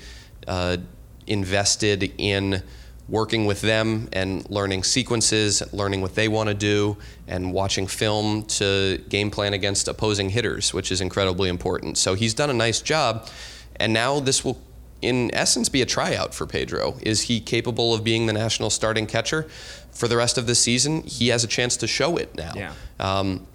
uh, 0.48 0.78
invested 1.26 2.14
in 2.20 2.62
working 3.10 3.48
with 3.48 3.62
them 3.62 4.08
and 4.14 4.48
learning 4.52 4.84
sequences, 4.84 5.64
learning 5.74 6.02
what 6.02 6.14
they 6.14 6.28
want 6.28 6.48
to 6.48 6.54
do, 6.54 6.96
and 7.28 7.52
watching 7.52 7.88
film 7.88 8.44
to 8.44 9.04
game 9.10 9.32
plan 9.32 9.56
against 9.56 9.88
opposing 9.88 10.30
hitters, 10.30 10.76
which 10.76 10.92
is 10.92 11.02
incredibly 11.02 11.50
important. 11.50 11.98
So 11.98 12.14
he's 12.14 12.36
done 12.36 12.52
a 12.52 12.54
nice 12.54 12.82
job, 12.82 13.28
and 13.78 13.92
now 13.92 14.20
this 14.20 14.46
will, 14.46 14.62
in 15.02 15.34
essence, 15.34 15.70
be 15.70 15.82
a 15.82 15.88
tryout 15.88 16.36
for 16.36 16.46
Pedro. 16.46 17.00
Is 17.02 17.22
he 17.22 17.40
capable 17.40 17.96
of 17.96 18.04
being 18.04 18.28
the 18.28 18.34
national 18.34 18.70
starting 18.70 19.08
catcher 19.08 19.48
for 19.96 20.08
the 20.08 20.16
rest 20.18 20.38
of 20.38 20.46
the 20.46 20.54
season? 20.56 21.02
He 21.04 21.30
has 21.30 21.44
a 21.44 21.48
chance 21.48 21.76
to 21.78 21.88
show 21.88 22.18
it 22.18 22.36
now. 22.36 22.54
Yeah. 22.56 22.74
Um, 23.00 23.48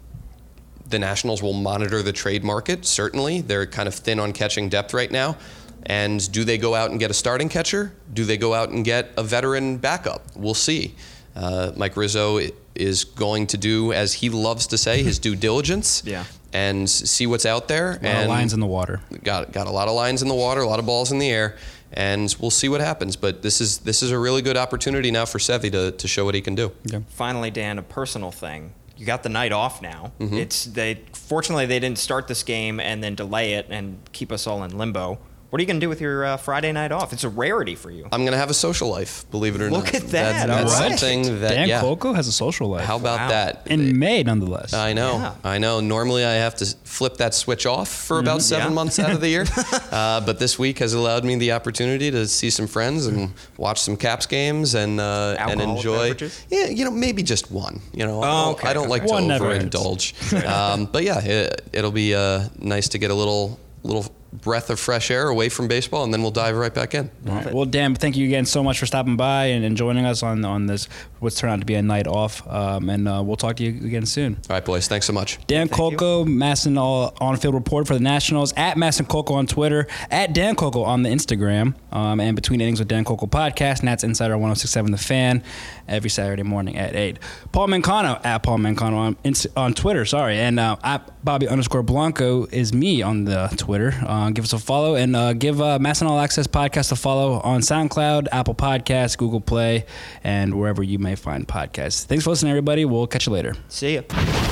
the 0.89 0.99
Nationals 0.99 1.41
will 1.41 1.53
monitor 1.53 2.01
the 2.03 2.11
trade 2.11 2.43
market, 2.43 2.85
certainly. 2.85 3.39
They're 3.39 3.65
kind 3.65 3.87
of 3.87 3.95
thin 3.95 4.19
on 4.19 4.33
catching 4.33 4.67
depth 4.67 4.93
right 4.93 5.09
now. 5.09 5.37
And 5.85 6.29
do 6.31 6.43
they 6.43 6.57
go 6.57 6.75
out 6.75 6.91
and 6.91 6.99
get 6.99 7.09
a 7.09 7.13
starting 7.13 7.47
catcher? 7.47 7.93
Do 8.13 8.25
they 8.25 8.37
go 8.37 8.53
out 8.53 8.69
and 8.69 8.83
get 8.83 9.11
a 9.17 9.23
veteran 9.23 9.77
backup? 9.77 10.23
We'll 10.35 10.53
see. 10.53 10.93
Uh, 11.35 11.71
Mike 11.77 11.95
Rizzo 11.95 12.39
is 12.75 13.05
going 13.05 13.47
to 13.47 13.57
do, 13.57 13.93
as 13.93 14.13
he 14.13 14.29
loves 14.29 14.67
to 14.67 14.77
say, 14.77 15.01
his 15.01 15.17
due 15.27 15.35
diligence 15.35 16.03
Yeah. 16.05 16.25
and 16.53 16.89
see 16.89 17.25
what's 17.25 17.45
out 17.45 17.67
there. 17.69 17.97
A 18.01 18.05
lot 18.13 18.23
of 18.23 18.27
lines 18.29 18.53
in 18.53 18.59
the 18.59 18.67
water. 18.67 18.99
got 19.23 19.51
got 19.53 19.67
a 19.67 19.71
lot 19.71 19.87
of 19.87 19.95
lines 19.95 20.21
in 20.21 20.27
the 20.27 20.35
water, 20.35 20.59
a 20.61 20.67
lot 20.67 20.79
of 20.79 20.85
balls 20.85 21.11
in 21.11 21.19
the 21.19 21.29
air, 21.29 21.55
and 21.93 22.35
we'll 22.39 22.51
see 22.51 22.69
what 22.69 22.81
happens. 22.81 23.15
But 23.15 23.41
this 23.41 23.61
is 23.61 23.79
this 23.79 24.01
is 24.03 24.11
a 24.11 24.19
really 24.19 24.41
good 24.41 24.57
opportunity 24.57 25.11
now 25.11 25.25
for 25.25 25.37
Sevi 25.37 25.71
to, 25.71 25.91
to 25.91 26.07
show 26.07 26.25
what 26.25 26.35
he 26.35 26.41
can 26.41 26.55
do. 26.55 26.71
finally, 27.09 27.51
Dan, 27.51 27.79
a 27.79 27.83
personal 27.83 28.31
thing. 28.31 28.73
You 28.97 29.05
got 29.05 29.23
the 29.23 29.29
night 29.29 29.51
off 29.51 29.81
now. 29.81 30.11
Mm-hmm. 30.19 30.37
It's 30.37 30.65
they. 30.65 31.01
Fortunately, 31.13 31.65
they 31.65 31.79
didn't 31.79 31.97
start 31.97 32.27
this 32.27 32.43
game 32.43 32.79
and 32.79 33.03
then 33.03 33.15
delay 33.15 33.53
it 33.53 33.67
and 33.69 33.97
keep 34.11 34.31
us 34.31 34.45
all 34.45 34.63
in 34.63 34.77
limbo. 34.77 35.17
What 35.51 35.59
are 35.59 35.63
you 35.63 35.67
going 35.67 35.81
to 35.81 35.85
do 35.85 35.89
with 35.89 35.99
your 35.99 36.23
uh, 36.23 36.37
Friday 36.37 36.71
night 36.71 36.93
off? 36.93 37.11
It's 37.11 37.25
a 37.25 37.29
rarity 37.29 37.75
for 37.75 37.91
you. 37.91 38.07
I'm 38.09 38.23
gonna 38.23 38.37
have 38.37 38.49
a 38.49 38.53
social 38.53 38.87
life, 38.87 39.29
believe 39.31 39.53
it 39.53 39.61
or 39.61 39.69
not. 39.69 39.75
Look 39.83 39.93
at 39.93 40.03
that, 40.03 40.47
That's, 40.47 40.47
that's 40.47 40.73
all 40.75 40.79
right. 40.89 40.97
something 40.97 41.41
that 41.41 41.49
Dan 41.49 41.67
yeah. 41.67 41.81
Kolko 41.81 42.15
has 42.15 42.29
a 42.29 42.31
social 42.31 42.69
life. 42.69 42.85
How 42.85 42.95
about 42.95 43.19
Wow. 43.19 43.27
that? 43.27 43.67
in 43.67 43.99
May, 43.99 44.23
nonetheless. 44.23 44.73
I 44.73 44.93
know, 44.93 45.11
Yeah. 45.17 45.33
I 45.43 45.57
know. 45.57 45.81
Normally, 45.81 46.23
I 46.23 46.35
have 46.35 46.55
to 46.55 46.65
flip 46.85 47.17
that 47.17 47.33
switch 47.33 47.65
off 47.65 47.89
for 47.89 48.19
about 48.19 48.41
seven 48.41 48.69
Yeah. 48.69 48.73
months 48.75 48.97
out 48.97 49.11
of 49.11 49.19
the 49.19 49.27
year, 49.27 49.43
uh, 49.91 50.21
but 50.21 50.39
this 50.39 50.57
week 50.57 50.79
has 50.79 50.93
allowed 50.93 51.25
me 51.25 51.35
the 51.35 51.51
opportunity 51.51 52.09
to 52.11 52.29
see 52.29 52.49
some 52.49 52.65
friends 52.67 53.05
and 53.07 53.33
watch 53.57 53.81
some 53.81 53.97
Caps 53.97 54.27
games 54.27 54.73
and 54.73 55.01
uh, 55.01 55.35
and 55.37 55.49
Alcoholic 55.59 55.77
enjoy. 55.77 55.97
beverages? 56.13 56.45
Yeah, 56.49 56.67
you 56.67 56.85
know, 56.85 56.91
maybe 56.91 57.23
just 57.23 57.51
one. 57.51 57.81
You 57.93 58.05
know, 58.07 58.21
I 58.23 58.29
Oh, 58.29 58.31
don't- 58.45 58.53
okay. 58.55 58.69
I 58.69 58.73
don't 58.73 58.87
like 58.87 59.03
One 59.03 59.27
to 59.27 59.33
overindulge. 59.37 60.45
um, 60.47 60.85
but 60.85 61.03
yeah, 61.03 61.19
it, 61.19 61.61
it'll 61.73 61.91
be 61.91 62.15
uh, 62.15 62.47
nice 62.57 62.87
to 62.89 62.97
get 62.97 63.11
a 63.11 63.15
little 63.15 63.59
little 63.83 64.05
breath 64.33 64.69
of 64.69 64.79
fresh 64.79 65.11
air 65.11 65.27
away 65.27 65.49
from 65.49 65.67
baseball, 65.67 66.03
and 66.03 66.13
then 66.13 66.21
we'll 66.21 66.31
dive 66.31 66.55
right 66.55 66.73
back 66.73 66.95
in. 66.95 67.11
All 67.27 67.35
right. 67.35 67.53
Well, 67.53 67.65
Dan, 67.65 67.95
thank 67.95 68.15
you 68.15 68.25
again 68.25 68.45
so 68.45 68.63
much 68.63 68.79
for 68.79 68.85
stopping 68.85 69.17
by 69.17 69.45
and, 69.45 69.65
and 69.65 69.75
joining 69.75 70.05
us 70.05 70.23
on 70.23 70.43
on 70.45 70.65
this 70.67 70.87
what's 71.19 71.39
turned 71.39 71.53
out 71.53 71.59
to 71.59 71.65
be 71.65 71.75
a 71.75 71.81
night 71.81 72.07
off. 72.07 72.45
Um, 72.47 72.89
and 72.89 73.07
uh, 73.07 73.21
we'll 73.23 73.37
talk 73.37 73.57
to 73.57 73.63
you 73.63 73.85
again 73.85 74.05
soon. 74.05 74.35
All 74.49 74.55
right, 74.55 74.65
boys. 74.65 74.87
Thanks 74.87 75.05
so 75.05 75.13
much. 75.13 75.37
Dan 75.47 75.69
Kolko, 75.69 76.25
MASN 76.25 76.79
all 76.79 77.13
on 77.19 77.37
field 77.37 77.53
report 77.53 77.87
for 77.87 77.93
the 77.93 77.99
Nationals 77.99 78.53
at 78.57 78.77
MASN 78.77 79.07
Kolko 79.07 79.31
on 79.31 79.47
Twitter, 79.47 79.87
at 80.09 80.33
Dan 80.33 80.55
Kolko 80.55 80.85
on 80.85 81.03
the 81.03 81.09
Instagram, 81.09 81.75
um, 81.91 82.19
and 82.19 82.35
between 82.35 82.59
innings 82.61 82.79
with 82.79 82.87
Dan 82.87 83.05
Kolko 83.05 83.29
podcast. 83.29 83.83
Nats 83.83 84.03
Insider 84.03 84.37
1067 84.37 84.91
The 84.91 84.97
Fan 84.97 85.43
every 85.87 86.09
Saturday 86.09 86.43
morning 86.43 86.77
at 86.77 86.95
8. 86.95 87.19
Paul 87.51 87.67
Mancano 87.67 88.23
at 88.25 88.39
Paul 88.43 88.57
Mancano 88.57 88.95
on, 88.95 89.17
on 89.55 89.73
Twitter, 89.73 90.05
sorry. 90.05 90.37
And 90.37 90.59
uh, 90.59 90.77
at 90.83 91.23
Bobby 91.23 91.47
underscore 91.47 91.83
Blanco 91.83 92.45
is 92.45 92.73
me 92.73 93.01
on 93.01 93.25
the 93.25 93.53
Twitter. 93.57 93.93
Uh, 94.21 94.29
give 94.29 94.45
us 94.45 94.53
a 94.53 94.59
follow 94.59 94.93
and 94.93 95.15
uh, 95.15 95.33
give 95.33 95.59
uh, 95.59 95.79
MASN 95.79 96.07
All 96.07 96.19
Access 96.19 96.45
podcast 96.45 96.91
a 96.91 96.95
follow 96.95 97.39
on 97.39 97.61
SoundCloud, 97.61 98.27
Apple 98.31 98.53
Podcasts, 98.53 99.17
Google 99.17 99.41
Play, 99.41 99.85
and 100.23 100.59
wherever 100.59 100.83
you 100.83 100.99
may 100.99 101.15
find 101.15 101.47
podcasts. 101.47 102.05
Thanks 102.05 102.23
for 102.23 102.29
listening, 102.29 102.51
everybody. 102.51 102.85
We'll 102.85 103.07
catch 103.07 103.25
you 103.25 103.33
later. 103.33 103.55
See 103.67 103.95
ya. 103.95 104.50